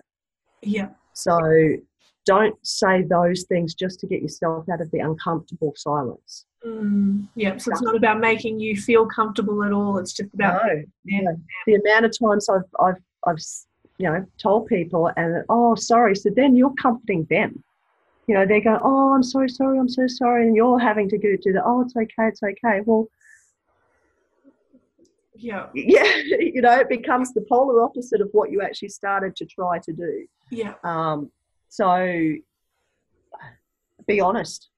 Yeah. 0.62 0.90
so 1.14 1.38
don't 2.26 2.56
say 2.66 3.04
those 3.04 3.44
things 3.44 3.74
just 3.74 4.00
to 4.00 4.08
get 4.08 4.22
yourself 4.22 4.68
out 4.70 4.82
of 4.82 4.90
the 4.92 5.00
uncomfortable 5.00 5.74
silence 5.76 6.46
Mm, 6.66 7.28
yeah. 7.36 7.58
So 7.58 7.72
it's 7.72 7.82
not 7.82 7.96
about 7.96 8.20
making 8.20 8.60
you 8.60 8.78
feel 8.78 9.06
comfortable 9.06 9.64
at 9.64 9.74
all. 9.74 9.98
It's 9.98 10.14
just 10.14 10.34
about 10.34 10.64
no, 10.66 10.84
yeah. 11.04 11.32
the 11.66 11.76
amount 11.76 12.06
of 12.06 12.18
times 12.18 12.48
I've 12.50 12.62
I've 12.80 13.02
I've 13.28 13.40
you 13.98 14.10
know 14.10 14.26
told 14.42 14.68
people 14.68 15.12
and 15.18 15.44
oh 15.50 15.76
sorry 15.76 16.16
so 16.16 16.30
then 16.36 16.56
you're 16.56 16.74
comforting 16.74 17.26
them. 17.30 17.64
You 18.28 18.36
know 18.36 18.46
they're 18.46 18.62
going 18.62 18.80
oh 18.84 19.14
I'm 19.14 19.24
so 19.24 19.46
sorry 19.48 19.78
I'm 19.78 19.90
so 19.90 20.08
sorry 20.08 20.48
and 20.48 20.56
you're 20.56 20.80
having 20.80 21.10
to 21.10 21.18
go 21.18 21.36
do 21.42 21.54
the 21.54 21.62
oh 21.64 21.82
it's 21.82 21.96
okay 21.96 22.28
it's 22.28 22.42
okay. 22.44 22.82
Well 22.86 23.08
yeah. 25.36 25.68
yeah 25.74 26.18
you 26.40 26.62
know 26.62 26.80
it 26.80 26.90
becomes 26.90 27.34
the 27.34 27.46
polar 27.50 27.84
opposite 27.84 28.22
of 28.22 28.30
what 28.32 28.52
you 28.52 28.62
actually 28.62 28.90
started 28.90 29.36
to 29.38 29.46
try 29.46 29.80
to 29.80 29.94
do. 29.94 30.26
Yeah. 30.52 30.74
um, 30.84 31.32
so 31.70 32.36
be 34.08 34.20
honest. 34.20 34.70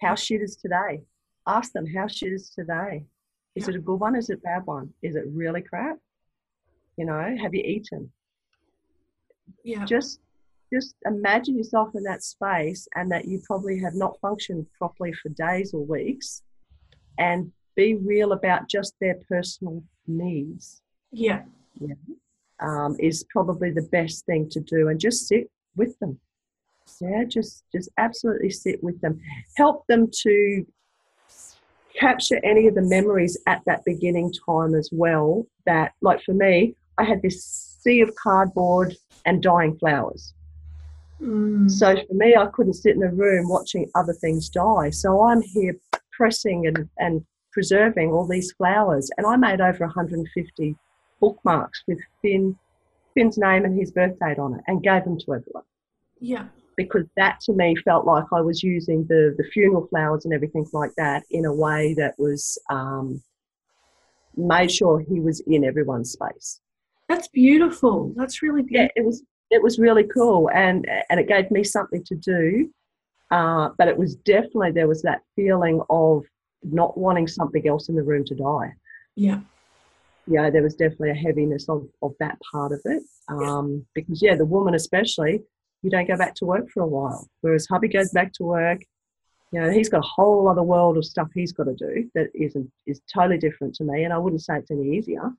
How 0.00 0.16
shit 0.16 0.42
is 0.42 0.56
today? 0.56 1.02
Ask 1.46 1.72
them 1.72 1.86
how 1.86 2.08
shit 2.08 2.32
is 2.32 2.50
today? 2.50 3.04
Is 3.54 3.68
it 3.68 3.76
a 3.76 3.78
good 3.78 4.00
one? 4.00 4.16
Is 4.16 4.30
it 4.30 4.38
a 4.38 4.40
bad 4.40 4.66
one? 4.66 4.92
Is 5.00 5.14
it 5.14 5.24
really 5.28 5.62
crap? 5.62 5.98
You 6.96 7.06
know 7.06 7.36
have 7.40 7.54
you 7.54 7.62
eaten 7.62 8.10
Yeah. 9.64 9.84
just 9.84 10.20
just 10.72 10.94
imagine 11.04 11.56
yourself 11.58 11.90
in 11.94 12.02
that 12.04 12.22
space 12.22 12.88
and 12.94 13.10
that 13.12 13.26
you 13.26 13.42
probably 13.46 13.78
have 13.80 13.94
not 13.94 14.18
functioned 14.20 14.66
properly 14.78 15.12
for 15.12 15.28
days 15.30 15.74
or 15.74 15.84
weeks 15.84 16.42
and 17.18 17.52
be 17.76 17.94
real 17.96 18.32
about 18.32 18.68
just 18.70 18.94
their 19.00 19.16
personal 19.28 19.82
needs 20.06 20.80
Yeah. 21.78 21.94
um, 22.60 22.96
is 22.98 23.24
probably 23.30 23.70
the 23.70 23.82
best 23.92 24.24
thing 24.24 24.48
to 24.50 24.60
do 24.60 24.88
and 24.88 24.98
just 24.98 25.26
sit 25.28 25.50
with 25.76 25.98
them 25.98 26.18
yeah 27.00 27.24
just 27.24 27.64
just 27.72 27.88
absolutely 27.98 28.50
sit 28.50 28.82
with 28.82 29.00
them 29.00 29.20
help 29.56 29.86
them 29.86 30.10
to 30.22 30.66
capture 31.98 32.40
any 32.44 32.66
of 32.66 32.74
the 32.74 32.82
memories 32.82 33.38
at 33.46 33.60
that 33.66 33.84
beginning 33.84 34.32
time 34.46 34.74
as 34.74 34.88
well 34.92 35.46
that 35.66 35.92
like 36.00 36.22
for 36.22 36.32
me 36.34 36.74
i 36.98 37.04
had 37.04 37.20
this 37.22 37.71
sea 37.82 38.00
of 38.00 38.14
cardboard 38.14 38.94
and 39.24 39.42
dying 39.42 39.76
flowers 39.78 40.32
Mm. 41.22 41.70
So 41.70 41.94
for 41.94 42.14
me, 42.14 42.34
I 42.36 42.46
couldn't 42.46 42.74
sit 42.74 42.96
in 42.96 43.02
a 43.02 43.10
room 43.10 43.48
watching 43.48 43.90
other 43.94 44.12
things 44.12 44.48
die. 44.48 44.90
So 44.90 45.22
I'm 45.22 45.40
here 45.40 45.76
pressing 46.10 46.66
and, 46.66 46.88
and 46.98 47.24
preserving 47.52 48.10
all 48.10 48.26
these 48.26 48.52
flowers. 48.52 49.10
And 49.16 49.26
I 49.26 49.36
made 49.36 49.60
over 49.60 49.84
150 49.84 50.76
bookmarks 51.20 51.82
with 51.86 51.98
Finn, 52.20 52.56
Finn's 53.14 53.38
name 53.38 53.64
and 53.64 53.78
his 53.78 53.92
birth 53.92 54.18
date 54.18 54.38
on 54.38 54.54
it 54.54 54.62
and 54.66 54.82
gave 54.82 55.04
them 55.04 55.18
to 55.20 55.34
everyone. 55.34 55.64
Yeah. 56.20 56.46
Because 56.76 57.04
that 57.16 57.38
to 57.42 57.52
me 57.52 57.76
felt 57.76 58.06
like 58.06 58.24
I 58.32 58.40
was 58.40 58.62
using 58.62 59.04
the, 59.06 59.34
the 59.36 59.44
funeral 59.52 59.86
flowers 59.88 60.24
and 60.24 60.34
everything 60.34 60.66
like 60.72 60.92
that 60.96 61.22
in 61.30 61.44
a 61.44 61.54
way 61.54 61.94
that 61.98 62.14
was 62.18 62.58
um, 62.70 63.22
made 64.36 64.72
sure 64.72 64.98
he 64.98 65.20
was 65.20 65.40
in 65.40 65.64
everyone's 65.64 66.12
space. 66.12 66.60
That's 67.12 67.28
beautiful. 67.28 68.12
That's 68.16 68.42
really 68.42 68.62
beautiful. 68.62 68.84
Yeah, 68.84 69.02
it 69.02 69.04
was 69.04 69.22
it 69.50 69.62
was 69.62 69.78
really 69.78 70.04
cool 70.04 70.48
and 70.50 70.88
and 71.10 71.20
it 71.20 71.28
gave 71.28 71.50
me 71.50 71.62
something 71.62 72.02
to 72.04 72.14
do. 72.14 72.70
Uh, 73.30 73.70
but 73.78 73.88
it 73.88 73.96
was 73.96 74.16
definitely 74.16 74.72
there 74.72 74.88
was 74.88 75.02
that 75.02 75.20
feeling 75.36 75.80
of 75.88 76.24
not 76.62 76.96
wanting 76.96 77.26
something 77.26 77.66
else 77.66 77.88
in 77.88 77.96
the 77.96 78.02
room 78.02 78.24
to 78.24 78.34
die. 78.34 78.72
Yeah. 79.16 79.40
Yeah, 80.26 80.50
there 80.50 80.62
was 80.62 80.74
definitely 80.74 81.10
a 81.10 81.14
heaviness 81.14 81.68
of, 81.68 81.86
of 82.00 82.12
that 82.20 82.38
part 82.50 82.72
of 82.72 82.80
it. 82.84 83.02
Um, 83.28 83.72
yeah. 83.72 83.80
Because, 83.94 84.22
yeah, 84.22 84.36
the 84.36 84.44
woman 84.44 84.74
especially, 84.74 85.42
you 85.82 85.90
don't 85.90 86.06
go 86.06 86.16
back 86.16 86.34
to 86.36 86.44
work 86.44 86.70
for 86.70 86.82
a 86.82 86.86
while. 86.86 87.28
Whereas 87.40 87.66
hubby 87.66 87.88
goes 87.88 88.10
back 88.12 88.32
to 88.34 88.44
work, 88.44 88.80
you 89.50 89.60
know, 89.60 89.70
he's 89.70 89.88
got 89.88 90.04
a 90.04 90.08
whole 90.08 90.48
other 90.48 90.62
world 90.62 90.96
of 90.96 91.04
stuff 91.04 91.28
he's 91.34 91.52
got 91.52 91.64
to 91.64 91.74
do 91.74 92.08
that 92.14 92.28
isn't 92.34 92.70
is 92.86 93.00
totally 93.12 93.38
different 93.38 93.74
to 93.76 93.84
me. 93.84 94.04
And 94.04 94.12
I 94.12 94.18
wouldn't 94.18 94.42
say 94.42 94.56
it's 94.56 94.70
any 94.70 94.96
easier. 94.96 95.30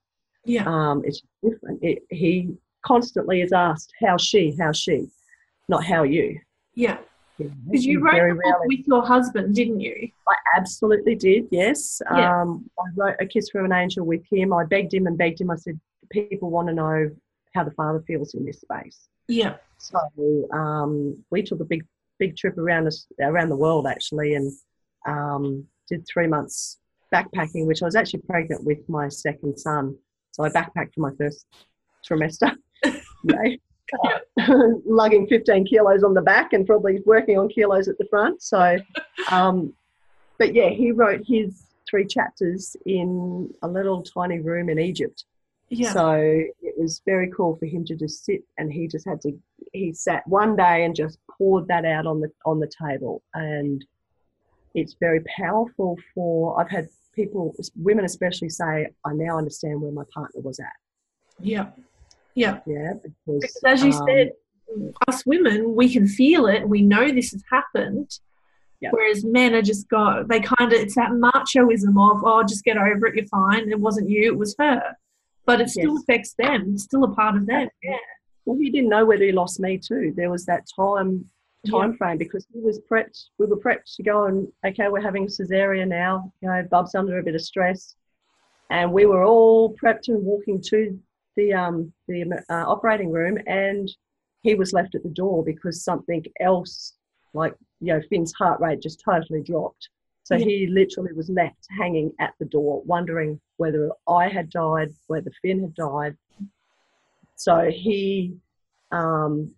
Yeah. 0.46 0.64
Um, 0.66 1.04
it's 1.06 1.22
different. 1.44 1.80
It, 1.82 2.04
he 2.10 2.56
constantly 2.86 3.42
is 3.42 3.54
asked, 3.54 3.92
"How's 4.00 4.22
she? 4.22 4.56
How's 4.60 4.78
she?" 4.78 5.08
Not 5.70 5.84
how 5.84 6.04
you. 6.04 6.40
Yeah. 6.76 6.98
Because 7.38 7.86
you 7.86 8.00
wrote 8.00 8.14
the 8.14 8.36
book 8.36 8.62
with 8.66 8.86
your 8.86 9.06
husband, 9.06 9.56
didn't 9.56 9.80
you? 9.80 10.10
I 10.28 10.36
absolutely 10.56 11.16
did. 11.16 11.48
Yes. 11.52 12.02
Yeah. 12.12 12.42
Um, 12.42 12.70
I 12.80 12.84
wrote 12.96 13.16
a 13.20 13.26
kiss 13.26 13.50
from 13.50 13.66
an 13.66 13.72
angel 13.72 14.06
with 14.06 14.22
him. 14.32 14.54
I 14.54 14.66
begged 14.66 14.94
him 14.94 15.08
and 15.08 15.18
begged 15.18 15.42
him. 15.42 15.50
I 15.50 15.56
said, 15.56 15.80
"People 16.12 16.50
want 16.50 16.68
to 16.68 16.74
know 16.74 17.10
how 17.56 17.64
the 17.64 17.72
father 17.72 18.04
feels 18.06 18.34
in 18.34 18.46
this 18.46 18.62
space." 18.62 19.08
Yeah. 19.28 19.56
So 19.78 20.00
um, 20.54 21.24
we 21.32 21.44
took 21.44 21.60
a 21.60 21.66
big, 21.66 21.86
big 22.20 22.38
trip 22.38 22.58
around 22.58 22.88
us, 22.88 23.08
around 23.20 23.50
the 23.50 23.58
world 23.58 23.88
actually, 23.88 24.36
and 24.36 24.52
um, 25.08 25.66
did 25.90 26.06
three 26.08 26.28
months 26.28 26.80
backpacking, 27.14 27.66
which 27.66 27.82
I 27.82 27.86
was 27.86 27.96
actually 27.96 28.22
pregnant 28.22 28.64
with 28.64 28.88
my 28.88 29.08
second 29.10 29.58
son. 29.58 29.98
So 30.34 30.43
I 30.43 30.50
backpacked 30.50 30.93
for 30.93 31.02
my 31.02 31.12
first 31.17 31.46
trimester. 32.08 32.56
know, 33.24 33.58
lugging 34.86 35.28
15 35.28 35.65
kilos 35.65 36.04
on 36.04 36.13
the 36.13 36.22
back 36.22 36.54
and 36.54 36.65
probably 36.65 37.00
working 37.06 37.38
on 37.38 37.48
kilos 37.50 37.88
at 37.88 37.98
the 37.98 38.08
front. 38.10 38.41
So, 38.41 38.78
um, 39.32 39.74
but 40.38 40.54
yeah, 40.54 40.69
he 40.69 40.91
wrote 40.91 41.22
his 41.26 41.63
three 41.89 42.06
chapters 42.06 42.76
in 42.86 43.54
a 43.62 43.67
little 43.67 44.02
tiny 44.02 44.39
room 44.39 44.69
in 44.69 44.80
Egypt. 44.80 45.26
Yeah. 45.69 45.93
So 45.93 46.13
it 46.13 46.76
was 46.78 47.02
very 47.06 47.32
cool 47.36 47.56
for 47.56 47.65
him 47.65 47.86
to 47.86 47.96
just 47.96 48.26
sit 48.26 48.43
and 48.58 48.72
he 48.72 48.88
just 48.88 49.08
had 49.08 49.22
to 49.22 49.32
he 49.72 49.91
sat 49.93 50.28
one 50.28 50.56
day 50.56 50.84
and 50.84 50.96
just 50.96 51.17
poured 51.36 51.67
that 51.67 51.84
out 51.84 52.06
on 52.06 52.19
the 52.19 52.30
on 52.46 52.60
the 52.60 52.69
table 52.88 53.24
and 53.34 53.84
it's 54.76 54.96
very 55.00 55.22
powerful 55.36 55.98
for 56.13 56.60
I've 56.60 56.69
had 56.69 56.89
people 57.13 57.56
women 57.76 58.06
especially 58.06 58.49
say 58.49 58.88
I 59.06 59.13
now 59.13 59.38
understand 59.38 59.82
where 59.82 59.91
my 59.91 60.04
partner 60.13 60.41
was 60.41 60.60
at. 60.60 60.65
Yeah. 61.39 61.67
Yeah. 62.36 62.60
Yeah. 62.65 62.93
Because, 62.93 63.41
because 63.41 63.62
as 63.65 63.84
you 63.84 63.91
um, 63.91 64.08
said, 64.08 64.32
us 65.08 65.26
women, 65.26 65.76
we 65.76 65.91
can 65.91 66.08
feel 66.08 66.47
it. 66.47 66.67
We 66.67 66.82
know 66.82 67.12
this 67.12 67.32
has 67.32 67.43
happened. 67.52 68.10
Whereas 68.91 69.23
men 69.23 69.56
are 69.56 69.62
just 69.62 69.88
got, 69.88 70.28
they 70.28 70.41
kind 70.41 70.73
of, 70.73 70.78
it's 70.78 70.95
that 70.95 71.12
machoism 71.12 71.91
of, 71.91 72.21
oh, 72.26 72.43
just 72.43 72.65
get 72.65 72.76
over 72.76 73.08
it, 73.08 73.15
you're 73.15 73.26
fine. 73.28 73.71
It 73.71 73.80
wasn't 73.80 74.10
you, 74.10 74.26
it 74.26 74.38
was 74.38 74.58
her. 74.60 74.97
But 75.45 75.62
it 75.62 75.69
still 75.69 75.93
yes. 75.93 76.04
affects 76.04 76.34
them, 76.38 76.73
it's 76.73 76.84
still 76.84 77.06
a 77.06 77.15
part 77.15 77.38
of 77.38 77.45
them. 77.45 77.69
Yeah. 77.82 77.95
Well, 78.43 78.58
he 78.58 78.69
didn't 78.69 78.89
know 78.89 79.06
whether 79.06 79.23
he 79.23 79.32
lost 79.32 79.62
me 79.62 79.78
too. 79.78 80.12
There 80.17 80.30
was 80.30 80.45
that 80.47 80.65
time 80.78 81.30
time 81.69 81.91
yeah. 81.91 81.97
frame 81.97 82.17
because 82.17 82.45
he 82.54 82.60
was 82.60 82.80
prepped. 82.89 83.26
We 83.38 83.45
were 83.45 83.58
prepped 83.58 83.95
to 83.95 84.04
go 84.04 84.26
and 84.26 84.47
okay, 84.65 84.88
we're 84.89 85.02
having 85.02 85.28
cesarean 85.28 85.88
now. 85.88 86.32
You 86.41 86.49
know, 86.49 86.67
Bub's 86.69 86.95
under 86.95 87.19
a 87.19 87.23
bit 87.23 87.36
of 87.36 87.41
stress, 87.41 87.95
and 88.69 88.91
we 88.91 89.06
were 89.06 89.23
all 89.23 89.76
prepped 89.76 90.08
and 90.08 90.23
walking 90.23 90.62
to 90.69 90.99
the 91.36 91.54
um, 91.54 91.93
the 92.08 92.43
uh, 92.49 92.65
operating 92.67 93.12
room, 93.12 93.38
and 93.47 93.89
he 94.41 94.56
was 94.56 94.73
left 94.73 94.95
at 94.95 95.04
the 95.04 95.10
door 95.10 95.43
because 95.43 95.84
something 95.84 96.23
else, 96.39 96.93
like 97.34 97.54
you 97.80 97.93
know, 97.93 98.02
Finn's 98.10 98.34
heart 98.34 98.60
rate 98.60 98.82
just 98.82 99.02
totally 99.04 99.41
dropped. 99.41 99.89
So 100.23 100.36
yeah. 100.36 100.45
he 100.45 100.67
literally 100.67 101.12
was 101.13 101.30
left 101.30 101.67
hanging 101.78 102.13
at 102.19 102.34
the 102.39 102.45
door, 102.45 102.82
wondering 102.86 103.39
whether 103.58 103.91
I 104.08 104.30
had 104.30 104.49
died, 104.49 104.93
whether 105.08 105.32
Finn 105.41 105.62
had 105.62 105.76
died. 105.76 106.15
So 107.36 107.69
he, 107.69 108.38
um, 108.91 109.52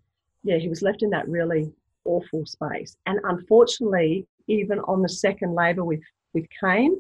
yeah, 0.44 0.58
he 0.58 0.68
was 0.68 0.82
left 0.82 1.04
in 1.04 1.12
that 1.12 1.28
really 1.28 1.72
awful 2.06 2.46
space. 2.46 2.98
And 3.06 3.20
unfortunately, 3.24 4.26
even 4.48 4.80
on 4.80 5.02
the 5.02 5.10
second 5.10 5.54
labour 5.54 5.84
with 5.84 6.02
with 6.34 6.46
Kane, 6.62 6.98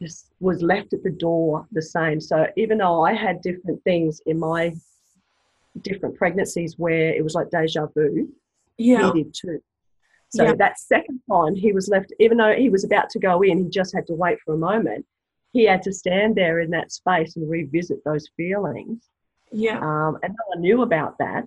just 0.00 0.30
was 0.40 0.62
left 0.62 0.92
at 0.92 1.02
the 1.02 1.10
door 1.10 1.66
the 1.72 1.82
same. 1.82 2.20
So 2.20 2.46
even 2.56 2.78
though 2.78 3.02
I 3.02 3.14
had 3.14 3.40
different 3.40 3.82
things 3.84 4.20
in 4.26 4.38
my 4.38 4.74
different 5.80 6.16
pregnancies 6.16 6.78
where 6.78 7.14
it 7.14 7.22
was 7.22 7.34
like 7.34 7.50
deja 7.50 7.86
vu, 7.94 8.28
yeah. 8.78 9.12
he 9.12 9.22
did 9.22 9.34
too. 9.34 9.62
So 10.30 10.44
yeah. 10.44 10.54
that 10.54 10.78
second 10.78 11.20
time 11.30 11.54
he 11.54 11.72
was 11.72 11.88
left, 11.88 12.12
even 12.18 12.38
though 12.38 12.54
he 12.54 12.70
was 12.70 12.84
about 12.84 13.10
to 13.10 13.18
go 13.18 13.42
in, 13.42 13.64
he 13.64 13.68
just 13.68 13.94
had 13.94 14.06
to 14.06 14.14
wait 14.14 14.38
for 14.44 14.54
a 14.54 14.58
moment. 14.58 15.04
He 15.52 15.64
had 15.64 15.82
to 15.82 15.92
stand 15.92 16.36
there 16.36 16.60
in 16.60 16.70
that 16.70 16.90
space 16.90 17.36
and 17.36 17.48
revisit 17.48 18.02
those 18.04 18.30
feelings. 18.36 19.08
Yeah. 19.52 19.78
Um, 19.78 20.18
and 20.22 20.32
no 20.32 20.44
one 20.46 20.60
knew 20.62 20.82
about 20.82 21.18
that, 21.18 21.44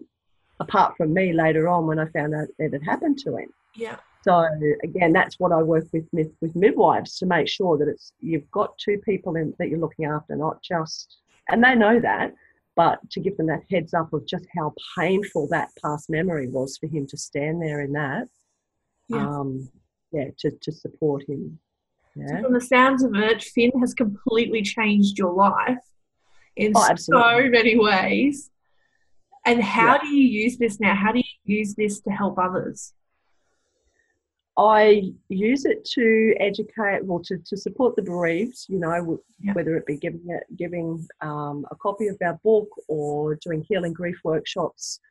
apart 0.59 0.95
from 0.97 1.13
me 1.13 1.33
later 1.33 1.67
on 1.67 1.87
when 1.87 1.99
I 1.99 2.05
found 2.07 2.33
out 2.33 2.47
that 2.57 2.65
it 2.65 2.73
had 2.73 2.83
happened 2.83 3.17
to 3.19 3.37
him. 3.37 3.49
Yeah. 3.75 3.97
So 4.23 4.47
again, 4.83 5.13
that's 5.13 5.39
what 5.39 5.51
I 5.51 5.61
work 5.61 5.85
with 5.93 6.07
with 6.11 6.55
midwives 6.55 7.17
to 7.19 7.25
make 7.25 7.47
sure 7.47 7.77
that 7.77 7.87
it's 7.87 8.11
you've 8.21 8.49
got 8.51 8.77
two 8.77 8.99
people 9.05 9.35
in, 9.35 9.53
that 9.59 9.69
you're 9.69 9.79
looking 9.79 10.05
after, 10.05 10.35
not 10.35 10.63
just 10.63 11.17
and 11.49 11.63
they 11.63 11.75
know 11.75 11.99
that, 11.99 12.33
but 12.75 12.99
to 13.11 13.19
give 13.19 13.37
them 13.37 13.47
that 13.47 13.63
heads 13.69 13.93
up 13.93 14.11
of 14.13 14.25
just 14.25 14.45
how 14.57 14.73
painful 14.97 15.47
that 15.49 15.69
past 15.81 16.09
memory 16.09 16.47
was 16.47 16.77
for 16.77 16.87
him 16.87 17.07
to 17.07 17.17
stand 17.17 17.61
there 17.61 17.81
in 17.81 17.93
that. 17.93 18.27
Yeah. 19.07 19.27
Um, 19.27 19.69
yeah, 20.11 20.25
to, 20.39 20.51
to 20.51 20.71
support 20.71 21.23
him. 21.27 21.59
Yeah. 22.15 22.27
So 22.27 22.43
from 22.43 22.53
the 22.53 22.61
sounds 22.61 23.03
of 23.03 23.13
it, 23.15 23.43
Finn 23.43 23.71
has 23.79 23.93
completely 23.93 24.61
changed 24.61 25.17
your 25.17 25.33
life 25.33 25.77
in 26.55 26.71
oh, 26.75 26.95
so 26.95 27.49
many 27.49 27.77
ways. 27.77 28.49
And 29.45 29.61
how 29.61 29.93
yeah. 29.93 30.01
do 30.01 30.07
you 30.07 30.27
use 30.43 30.57
this 30.57 30.79
now? 30.79 30.95
How 30.95 31.11
do 31.11 31.19
you 31.19 31.57
use 31.57 31.75
this 31.75 31.99
to 32.01 32.09
help 32.09 32.39
others? 32.39 32.93
I 34.57 35.11
use 35.27 35.65
it 35.65 35.83
to 35.95 36.33
educate, 36.39 37.03
well, 37.03 37.19
to, 37.25 37.37
to 37.37 37.57
support 37.57 37.95
the 37.95 38.01
bereaved, 38.01 38.57
you 38.69 38.79
know, 38.79 39.19
yeah. 39.41 39.51
whether 39.53 39.75
it 39.75 39.85
be 39.85 39.97
giving 39.97 40.23
it, 40.29 40.43
giving 40.57 41.05
um, 41.19 41.65
a 41.71 41.75
copy 41.75 42.07
of 42.07 42.17
our 42.23 42.39
book 42.43 42.69
or 42.87 43.35
doing 43.35 43.65
healing 43.67 43.91
grief 43.91 44.17
workshops, 44.23 45.01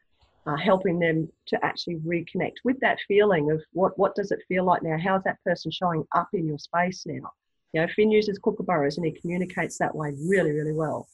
uh, 0.46 0.56
helping 0.56 0.98
them 0.98 1.28
to 1.46 1.62
actually 1.62 1.96
reconnect 1.96 2.54
with 2.64 2.80
that 2.80 2.98
feeling 3.06 3.50
of 3.50 3.62
what, 3.72 3.98
what 3.98 4.14
does 4.14 4.30
it 4.30 4.40
feel 4.48 4.64
like 4.64 4.82
now? 4.82 4.96
How's 4.98 5.24
that 5.24 5.42
person 5.44 5.70
showing 5.70 6.04
up 6.14 6.28
in 6.32 6.46
your 6.46 6.58
space 6.58 7.04
now? 7.06 7.30
You 7.74 7.82
know, 7.82 7.88
Finn 7.94 8.10
uses 8.10 8.38
kookaburras 8.38 8.96
and 8.96 9.04
he 9.04 9.12
communicates 9.12 9.76
that 9.78 9.94
way 9.94 10.14
really, 10.26 10.52
really 10.52 10.72
well. 10.72 11.06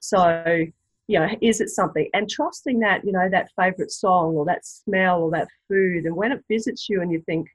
So, 0.00 0.64
you 1.06 1.18
know, 1.18 1.28
is 1.40 1.60
it 1.60 1.68
something? 1.68 2.08
And 2.14 2.28
trusting 2.28 2.78
that, 2.80 3.04
you 3.04 3.12
know, 3.12 3.28
that 3.28 3.50
favorite 3.58 3.92
song 3.92 4.34
or 4.34 4.44
that 4.46 4.64
smell 4.64 5.22
or 5.22 5.30
that 5.32 5.48
food, 5.68 6.04
and 6.06 6.16
when 6.16 6.32
it 6.32 6.44
visits 6.48 6.88
you 6.88 7.02
and 7.02 7.12
you 7.12 7.22
think, 7.26 7.48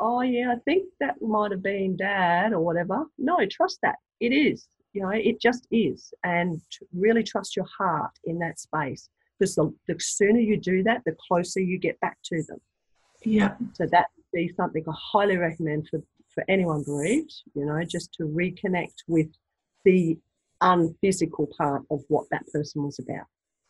oh 0.00 0.20
yeah, 0.20 0.52
I 0.52 0.58
think 0.64 0.88
that 1.00 1.22
might 1.22 1.52
have 1.52 1.62
been 1.62 1.96
dad 1.96 2.52
or 2.52 2.60
whatever. 2.60 3.04
No, 3.18 3.38
trust 3.50 3.78
that. 3.82 3.96
It 4.20 4.32
is. 4.32 4.66
You 4.92 5.02
know, 5.02 5.10
it 5.10 5.40
just 5.40 5.66
is. 5.70 6.12
And 6.24 6.60
really 6.94 7.22
trust 7.22 7.56
your 7.56 7.66
heart 7.78 8.12
in 8.24 8.38
that 8.40 8.58
space. 8.58 9.08
Because 9.38 9.54
the, 9.54 9.72
the 9.86 9.96
sooner 9.98 10.40
you 10.40 10.56
do 10.58 10.82
that, 10.84 11.02
the 11.04 11.14
closer 11.28 11.60
you 11.60 11.78
get 11.78 12.00
back 12.00 12.18
to 12.24 12.42
them. 12.42 12.58
Yeah. 13.22 13.54
So 13.74 13.86
that 13.86 14.06
would 14.16 14.24
be 14.32 14.52
something 14.56 14.82
I 14.88 14.92
highly 14.94 15.36
recommend 15.36 15.88
for, 15.90 16.02
for 16.34 16.44
anyone 16.48 16.82
bereaved, 16.82 17.34
you 17.54 17.66
know, 17.66 17.82
just 17.84 18.12
to 18.14 18.24
reconnect 18.24 19.04
with 19.06 19.28
the 19.84 20.18
unphysical 20.60 21.48
part 21.56 21.82
of 21.90 22.02
what 22.08 22.26
that 22.30 22.46
person 22.52 22.84
was 22.84 22.98
about. 22.98 23.26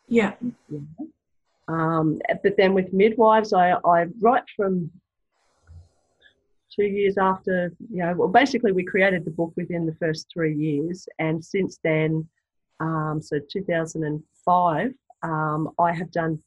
Yeah. 0.07 0.33
yeah. 0.69 0.79
Um, 1.67 2.19
but 2.43 2.55
then 2.57 2.73
with 2.73 2.93
midwives, 2.93 3.53
I, 3.53 3.73
I 3.85 4.05
right 4.21 4.43
from 4.55 4.89
two 6.73 6.85
years 6.85 7.17
after, 7.17 7.73
you 7.91 8.03
know, 8.03 8.13
well, 8.15 8.27
basically 8.27 8.71
we 8.71 8.83
created 8.83 9.25
the 9.25 9.31
book 9.31 9.51
within 9.57 9.85
the 9.85 9.95
first 9.95 10.27
three 10.31 10.55
years. 10.55 11.07
And 11.19 11.43
since 11.43 11.79
then, 11.83 12.27
um, 12.79 13.19
so 13.21 13.39
2005, 13.51 14.93
um, 15.23 15.69
I 15.79 15.91
have 15.93 16.11
done 16.11 16.39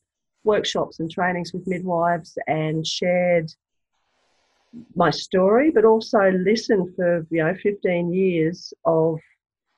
workshops 0.44 1.00
and 1.00 1.10
trainings 1.10 1.52
with 1.52 1.66
midwives 1.66 2.38
and 2.46 2.86
shared 2.86 3.52
my 4.94 5.10
story, 5.10 5.70
but 5.70 5.84
also 5.84 6.30
listened 6.30 6.94
for 6.94 7.26
you 7.30 7.44
know 7.44 7.54
15 7.54 8.12
years 8.12 8.72
of 8.84 9.18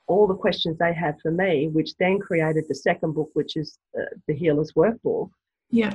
all 0.07 0.27
the 0.27 0.35
questions 0.35 0.79
they 0.79 0.93
had 0.93 1.17
for 1.21 1.31
me, 1.31 1.69
which 1.69 1.97
then 1.99 2.19
created 2.19 2.65
the 2.69 2.75
second 2.75 3.13
book, 3.13 3.31
which 3.35 3.57
is 3.57 3.79
uh, 3.99 4.05
the 4.27 4.35
Healer's 4.35 4.73
Workbook. 4.73 5.31
Yeah. 5.71 5.95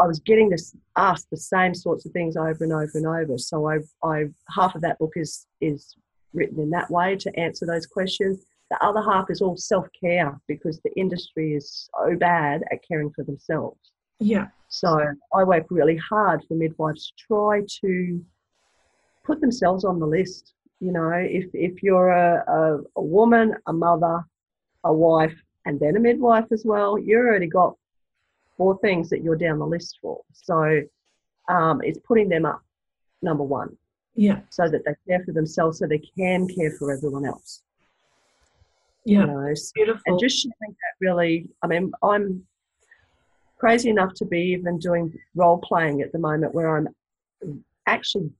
I 0.00 0.06
was 0.06 0.18
getting 0.20 0.48
this 0.48 0.74
asked 0.96 1.28
the 1.30 1.36
same 1.36 1.74
sorts 1.74 2.06
of 2.06 2.12
things 2.12 2.36
over 2.36 2.64
and 2.64 2.72
over 2.72 2.90
and 2.94 3.06
over. 3.06 3.38
So 3.38 3.68
I, 3.68 3.78
I 4.02 4.24
half 4.54 4.74
of 4.74 4.80
that 4.82 4.98
book 4.98 5.12
is 5.16 5.46
is 5.60 5.94
written 6.32 6.60
in 6.60 6.70
that 6.70 6.90
way 6.90 7.16
to 7.16 7.38
answer 7.38 7.66
those 7.66 7.86
questions. 7.86 8.44
The 8.70 8.84
other 8.84 9.02
half 9.02 9.30
is 9.30 9.40
all 9.40 9.56
self 9.56 9.86
care 9.98 10.38
because 10.48 10.80
the 10.80 10.92
industry 10.96 11.54
is 11.54 11.88
so 11.94 12.16
bad 12.16 12.64
at 12.72 12.80
caring 12.86 13.12
for 13.14 13.24
themselves. 13.24 13.78
Yeah. 14.20 14.48
So 14.68 14.98
I 15.34 15.44
work 15.44 15.66
really 15.70 15.96
hard 15.96 16.42
for 16.48 16.54
midwives 16.54 17.06
to 17.06 17.12
try 17.26 17.62
to 17.82 18.24
put 19.24 19.40
themselves 19.40 19.84
on 19.84 20.00
the 20.00 20.06
list. 20.06 20.53
You 20.80 20.92
know, 20.92 21.10
if 21.10 21.46
if 21.54 21.82
you're 21.82 22.10
a, 22.10 22.44
a, 22.46 22.78
a 22.96 23.02
woman, 23.02 23.54
a 23.66 23.72
mother, 23.72 24.24
a 24.84 24.92
wife, 24.92 25.34
and 25.64 25.80
then 25.80 25.96
a 25.96 26.00
midwife 26.00 26.46
as 26.52 26.64
well, 26.64 26.98
you've 26.98 27.24
already 27.24 27.46
got 27.46 27.76
four 28.56 28.78
things 28.78 29.10
that 29.10 29.22
you're 29.22 29.36
down 29.36 29.58
the 29.58 29.66
list 29.66 29.98
for. 30.00 30.20
So 30.32 30.82
um, 31.48 31.80
it's 31.82 31.98
putting 32.06 32.28
them 32.28 32.44
up 32.44 32.62
number 33.22 33.44
one. 33.44 33.76
Yeah. 34.14 34.40
So 34.50 34.68
that 34.68 34.84
they 34.84 34.94
care 35.08 35.24
for 35.24 35.32
themselves 35.32 35.78
so 35.78 35.86
they 35.86 36.02
can 36.16 36.46
care 36.46 36.70
for 36.78 36.92
everyone 36.92 37.24
else. 37.24 37.62
Yeah. 39.04 39.20
You 39.20 39.26
know, 39.26 39.54
Beautiful. 39.74 40.02
and 40.06 40.18
just 40.18 40.42
sharing 40.42 40.54
that 40.60 40.94
really, 41.00 41.48
I 41.62 41.66
mean, 41.66 41.92
I'm 42.02 42.46
crazy 43.58 43.90
enough 43.90 44.14
to 44.14 44.24
be 44.24 44.40
even 44.58 44.78
doing 44.78 45.12
role 45.34 45.58
playing 45.58 46.00
at 46.00 46.12
the 46.12 46.18
moment 46.18 46.54
where 46.54 46.76
I'm 46.76 46.88
actually 47.86 48.30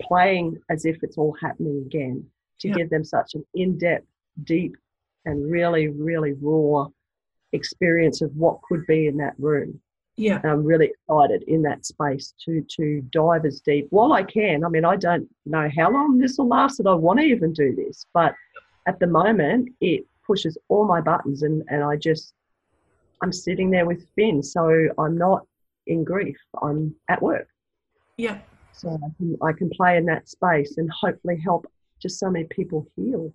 playing 0.00 0.58
as 0.70 0.84
if 0.84 1.02
it's 1.02 1.18
all 1.18 1.36
happening 1.40 1.82
again 1.86 2.24
to 2.60 2.68
Yeah. 2.68 2.74
give 2.74 2.90
them 2.90 3.04
such 3.04 3.34
an 3.34 3.44
in 3.54 3.78
depth, 3.78 4.06
deep, 4.44 4.76
and 5.24 5.50
really, 5.50 5.88
really 5.88 6.32
raw 6.34 6.88
experience 7.52 8.22
of 8.22 8.34
what 8.36 8.60
could 8.62 8.84
be 8.86 9.06
in 9.06 9.16
that 9.18 9.34
room. 9.38 9.80
yeah. 10.16 10.40
And 10.42 10.52
I'm 10.52 10.64
really 10.64 10.86
excited 10.92 11.42
in 11.44 11.62
that 11.62 11.86
space 11.86 12.34
to 12.44 12.60
to 12.76 13.00
dive 13.12 13.46
as 13.46 13.60
deep 13.60 13.86
while 13.90 14.12
I 14.12 14.22
can. 14.22 14.62
I 14.64 14.68
mean, 14.68 14.84
I 14.84 14.94
don't 14.96 15.26
know 15.46 15.70
how 15.74 15.90
long 15.90 16.18
this 16.18 16.36
will 16.36 16.48
last 16.48 16.76
that 16.78 16.86
I 16.86 16.94
want 16.94 17.18
to 17.20 17.24
even 17.24 17.52
do 17.54 17.74
this, 17.74 18.04
but 18.12 18.34
at 18.86 18.98
the 19.00 19.06
moment 19.06 19.70
it 19.80 20.04
pushes 20.26 20.58
all 20.68 20.84
my 20.86 21.00
buttons 21.00 21.42
and, 21.42 21.62
and 21.68 21.82
I 21.82 21.96
just 21.96 22.34
I'm 23.22 23.32
sitting 23.32 23.70
there 23.70 23.86
with 23.86 24.06
Finn, 24.14 24.42
so 24.42 24.88
I'm 24.98 25.16
not 25.16 25.46
in 25.86 26.04
grief. 26.04 26.36
I'm 26.60 26.94
at 27.08 27.22
work. 27.22 27.48
Yeah. 28.18 28.38
So 28.72 28.88
I 28.90 29.08
can 29.16 29.36
I 29.42 29.52
can 29.52 29.70
play 29.70 29.96
in 29.96 30.06
that 30.06 30.28
space 30.28 30.76
and 30.76 30.90
hopefully 30.90 31.38
help 31.38 31.66
just 32.00 32.18
so 32.18 32.30
many 32.30 32.46
people 32.46 32.86
heal. 32.96 33.32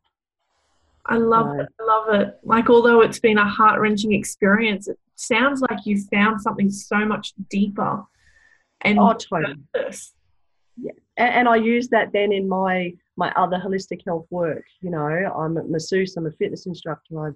I 1.05 1.17
love 1.17 1.57
it. 1.57 1.67
I 1.79 1.83
love 1.83 2.21
it. 2.21 2.37
Like, 2.43 2.69
although 2.69 3.01
it's 3.01 3.19
been 3.19 3.37
a 3.37 3.47
heart 3.47 3.79
wrenching 3.79 4.11
experience, 4.11 4.89
it 4.89 4.99
sounds 5.15 5.61
like 5.61 5.85
you 5.85 6.03
found 6.11 6.41
something 6.41 6.69
so 6.69 7.05
much 7.05 7.33
deeper 7.49 8.03
and 8.81 8.99
Oh 8.99 9.13
totally. 9.13 9.55
purpose. 9.73 10.13
and, 10.75 10.91
and 11.17 11.49
I 11.49 11.55
use 11.55 11.87
that 11.89 12.11
then 12.11 12.31
in 12.31 12.47
my 12.47 12.93
my 13.15 13.31
other 13.35 13.57
holistic 13.57 14.01
health 14.05 14.27
work. 14.29 14.65
You 14.81 14.91
know, 14.91 14.99
I'm 14.99 15.57
a 15.57 15.63
masseuse, 15.63 16.17
I'm 16.17 16.27
a 16.27 16.31
fitness 16.31 16.65
instructor. 16.65 17.27
I 17.27 17.31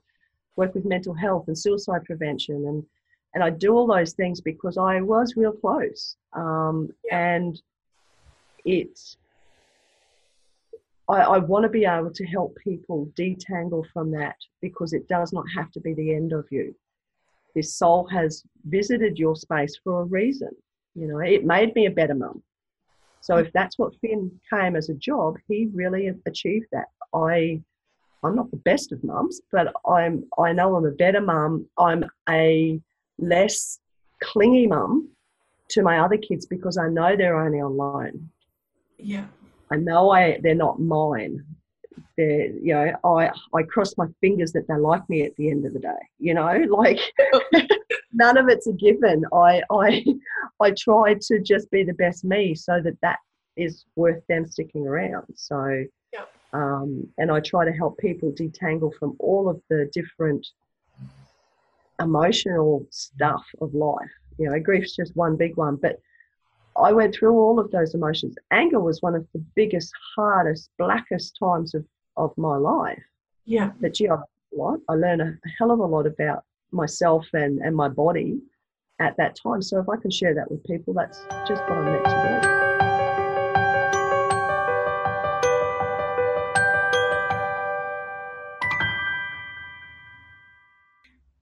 work 0.56 0.76
with 0.76 0.86
mental 0.86 1.14
health 1.14 1.48
and 1.48 1.58
suicide 1.58 2.04
prevention, 2.06 2.66
and 2.68 2.84
and 3.34 3.44
I 3.44 3.50
do 3.50 3.74
all 3.74 3.88
those 3.88 4.14
things 4.14 4.42
because 4.42 4.78
I 4.78 5.02
was 5.02 5.36
real 5.38 5.54
close, 5.54 6.18
um, 6.34 6.90
and 7.10 7.60
it's. 8.66 9.18
I, 11.10 11.22
I 11.22 11.38
want 11.40 11.64
to 11.64 11.70
be 11.70 11.86
able 11.86 12.12
to 12.12 12.26
help 12.26 12.58
people 12.64 13.12
detangle 13.18 13.86
from 13.92 14.12
that 14.12 14.36
because 14.62 14.94
it 14.94 15.08
does 15.08 15.34
not 15.34 15.46
have 15.56 15.72
to 15.72 15.80
be 15.80 15.94
the 15.94 16.14
end 16.14 16.32
of 16.32 16.46
you. 16.52 16.76
This 17.56 17.76
soul 17.76 18.08
has 18.08 18.44
visited 18.66 19.20
your 19.20 19.36
space 19.36 19.78
for 19.84 20.02
a 20.02 20.06
reason. 20.06 20.52
You 20.96 21.08
know, 21.08 21.20
it 21.20 21.46
made 21.46 21.76
me 21.76 21.86
a 21.86 21.92
better 21.92 22.16
mum. 22.16 22.44
So 23.22 23.38
if 23.38 23.52
that's 23.54 23.78
what 23.78 23.96
Finn 24.02 24.32
came 24.52 24.76
as 24.76 24.90
a 24.90 24.96
job, 24.96 25.38
he 25.48 25.70
really 25.74 26.12
achieved 26.26 26.68
that. 26.72 26.88
I, 27.14 27.62
I'm 28.24 28.36
not 28.36 28.50
the 28.52 28.58
best 28.58 28.92
of 28.92 29.04
mums, 29.04 29.42
but 29.52 29.72
I'm. 29.88 30.26
I 30.40 30.54
know 30.54 30.76
I'm 30.76 30.86
a 30.86 30.92
better 30.92 31.22
mum. 31.22 31.68
I'm 31.78 32.04
a 32.30 32.80
less 33.20 33.80
clingy 34.24 34.68
mum 34.68 35.10
to 35.70 35.82
my 35.84 36.00
other 36.00 36.18
kids 36.18 36.46
because 36.46 36.78
I 36.78 36.88
know 36.88 37.16
they're 37.16 37.40
only 37.40 37.62
on 37.62 37.78
loan. 37.78 38.30
Yeah. 39.02 39.26
I 39.72 39.78
know 39.78 40.12
I 40.12 40.40
they're 40.42 40.56
not 40.56 40.80
mine. 40.80 41.44
They're 42.18 42.48
you 42.48 42.74
know 42.74 42.94
I 43.04 43.32
I 43.54 43.64
cross 43.64 43.98
my 43.98 44.08
fingers 44.20 44.52
that 44.54 44.68
they 44.68 44.76
like 44.76 45.08
me 45.10 45.24
at 45.24 45.36
the 45.38 45.50
end 45.50 45.66
of 45.66 45.74
the 45.74 45.80
day. 45.80 46.10
You 46.20 46.34
know, 46.34 46.66
like 46.70 47.00
none 48.14 48.38
of 48.38 48.48
it's 48.50 48.68
a 48.68 48.74
given. 48.74 49.24
I 49.34 49.62
I 49.72 50.06
I 50.60 50.72
try 50.72 51.16
to 51.20 51.40
just 51.40 51.72
be 51.72 51.84
the 51.84 51.94
best 51.94 52.24
me 52.24 52.56
so 52.56 52.82
that 52.82 53.00
that 53.02 53.20
is 53.58 53.86
worth 53.96 54.26
them 54.28 54.48
sticking 54.48 54.88
around. 54.88 55.28
So. 55.36 55.86
Yep. 56.14 56.30
Um, 56.54 57.08
and 57.18 57.32
I 57.32 57.40
try 57.40 57.64
to 57.64 57.72
help 57.72 57.98
people 57.98 58.34
detangle 58.34 58.94
from 59.00 59.16
all 59.20 59.48
of 59.48 59.62
the 59.70 59.90
different 59.94 60.46
emotional 62.02 62.86
stuff 62.90 63.46
of 63.62 63.74
life. 63.74 64.12
You 64.38 64.50
know, 64.50 64.60
grief's 64.60 64.96
just 64.96 65.16
one 65.16 65.38
big 65.38 65.56
one, 65.56 65.78
but 65.78 65.98
I 66.82 66.92
went 66.92 67.16
through 67.16 67.38
all 67.38 67.60
of 67.60 67.72
those 67.72 67.94
emotions. 67.94 68.36
Anger 68.52 68.80
was 68.80 69.02
one 69.02 69.16
of 69.16 69.26
the 69.34 69.44
biggest, 69.56 69.92
hardest, 70.16 70.70
blackest 70.78 71.38
times 71.42 71.74
of, 71.74 71.86
of 72.18 72.32
my 72.38 72.56
life. 72.58 73.02
Yeah. 73.46 73.72
But 73.80 73.94
gee, 73.94 74.10
I 74.10 74.14
learned 74.14 74.26
a 74.54 74.58
lot. 74.58 74.80
I 74.90 74.94
learned 74.94 75.22
a 75.22 75.38
hell 75.58 75.72
of 75.72 75.80
a 75.80 75.86
lot 75.86 76.06
about 76.06 76.44
myself 76.72 77.26
and, 77.34 77.60
and 77.60 77.76
my 77.76 77.90
body 77.90 78.40
at 79.00 79.18
that 79.18 79.38
time. 79.42 79.62
So 79.62 79.80
if 79.80 79.90
I 79.90 79.98
can 79.98 80.12
share 80.12 80.34
that 80.36 80.50
with 80.50 80.64
people, 80.64 80.94
that's 80.94 81.22
just 81.48 81.62
what 81.64 81.78
I'm 81.78 81.86
meant 81.86 82.06
to 82.06 82.42
do. 82.42 82.71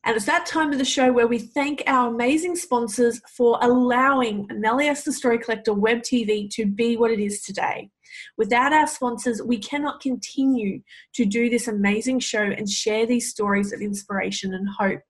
And 0.10 0.16
it's 0.16 0.26
that 0.26 0.48
time 0.48 0.72
of 0.72 0.80
the 0.80 0.86
show 0.86 1.14
where 1.14 1.28
we 1.28 1.38
thank 1.38 1.84
our 1.86 2.10
amazing 2.10 2.56
sponsors 2.56 3.22
for 3.30 3.60
allowing 3.62 4.48
Melias 4.48 5.04
the 5.04 5.14
Story 5.14 5.38
Collector 5.38 5.76
Web 5.76 6.00
TV 6.00 6.50
to 6.50 6.66
be 6.66 6.98
what 6.98 7.12
it 7.12 7.20
is 7.20 7.44
today. 7.44 7.92
Without 8.36 8.74
our 8.74 8.88
sponsors, 8.88 9.40
we 9.44 9.60
cannot 9.60 10.02
continue 10.02 10.82
to 11.14 11.26
do 11.26 11.48
this 11.48 11.68
amazing 11.68 12.22
show 12.22 12.42
and 12.42 12.68
share 12.68 13.06
these 13.06 13.30
stories 13.30 13.72
of 13.72 13.82
inspiration 13.82 14.56
and 14.56 14.68
hope. 14.80 15.02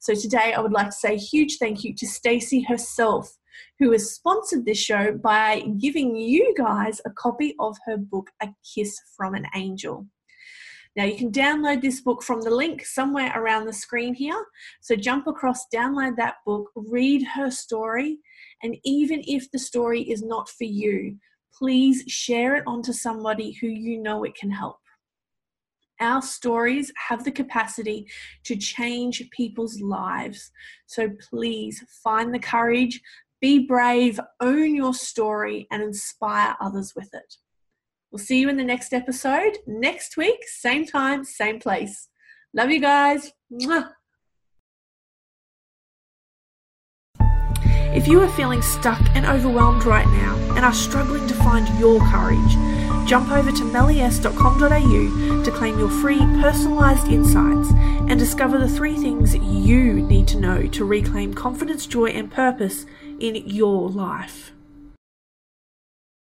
So 0.00 0.16
today 0.16 0.52
I 0.52 0.58
would 0.58 0.72
like 0.72 0.86
to 0.86 0.92
say 0.96 1.14
a 1.14 1.16
huge 1.16 1.58
thank 1.58 1.84
you 1.84 1.94
to 1.94 2.08
Stacey 2.08 2.62
herself, 2.62 3.38
who 3.78 3.92
has 3.92 4.10
sponsored 4.10 4.66
this 4.66 4.78
show 4.78 5.16
by 5.16 5.60
giving 5.78 6.16
you 6.16 6.56
guys 6.58 7.00
a 7.06 7.10
copy 7.10 7.54
of 7.60 7.76
her 7.86 7.96
book, 7.96 8.30
A 8.42 8.48
Kiss 8.74 8.98
from 9.16 9.36
an 9.36 9.46
Angel. 9.54 10.08
Now, 10.96 11.04
you 11.04 11.16
can 11.16 11.30
download 11.30 11.82
this 11.82 12.00
book 12.00 12.22
from 12.22 12.42
the 12.42 12.50
link 12.50 12.84
somewhere 12.84 13.32
around 13.36 13.66
the 13.66 13.72
screen 13.72 14.12
here. 14.12 14.44
So, 14.80 14.96
jump 14.96 15.28
across, 15.28 15.66
download 15.72 16.16
that 16.16 16.36
book, 16.44 16.70
read 16.74 17.24
her 17.34 17.50
story, 17.50 18.18
and 18.62 18.76
even 18.84 19.22
if 19.26 19.50
the 19.52 19.58
story 19.58 20.02
is 20.02 20.22
not 20.22 20.48
for 20.48 20.64
you, 20.64 21.16
please 21.54 22.02
share 22.08 22.56
it 22.56 22.64
onto 22.66 22.92
somebody 22.92 23.52
who 23.52 23.68
you 23.68 24.02
know 24.02 24.24
it 24.24 24.34
can 24.34 24.50
help. 24.50 24.78
Our 26.00 26.22
stories 26.22 26.92
have 27.08 27.24
the 27.24 27.30
capacity 27.30 28.06
to 28.44 28.56
change 28.56 29.28
people's 29.30 29.80
lives. 29.80 30.50
So, 30.86 31.08
please 31.30 31.84
find 32.02 32.34
the 32.34 32.40
courage, 32.40 33.00
be 33.40 33.60
brave, 33.60 34.18
own 34.40 34.74
your 34.74 34.94
story, 34.94 35.68
and 35.70 35.84
inspire 35.84 36.56
others 36.60 36.94
with 36.96 37.14
it. 37.14 37.36
We'll 38.10 38.18
see 38.18 38.40
you 38.40 38.48
in 38.48 38.56
the 38.56 38.64
next 38.64 38.92
episode 38.92 39.58
next 39.66 40.16
week, 40.16 40.40
same 40.46 40.84
time, 40.84 41.24
same 41.24 41.60
place. 41.60 42.08
Love 42.52 42.70
you 42.70 42.80
guys. 42.80 43.32
Mwah. 43.52 43.90
If 47.92 48.06
you 48.06 48.20
are 48.20 48.28
feeling 48.28 48.62
stuck 48.62 49.00
and 49.16 49.26
overwhelmed 49.26 49.84
right 49.84 50.06
now 50.06 50.36
and 50.54 50.64
are 50.64 50.72
struggling 50.72 51.26
to 51.26 51.34
find 51.34 51.68
your 51.78 52.00
courage, 52.08 52.56
jump 53.08 53.30
over 53.30 53.50
to 53.50 53.62
melies.com.au 53.64 55.42
to 55.44 55.50
claim 55.50 55.78
your 55.78 55.90
free 55.90 56.20
personalized 56.40 57.08
insights 57.08 57.70
and 57.72 58.18
discover 58.18 58.58
the 58.58 58.68
three 58.68 58.96
things 58.96 59.34
you 59.34 60.02
need 60.02 60.28
to 60.28 60.38
know 60.38 60.66
to 60.68 60.84
reclaim 60.84 61.34
confidence, 61.34 61.84
joy, 61.86 62.06
and 62.06 62.30
purpose 62.30 62.86
in 63.18 63.34
your 63.34 63.88
life. 63.88 64.52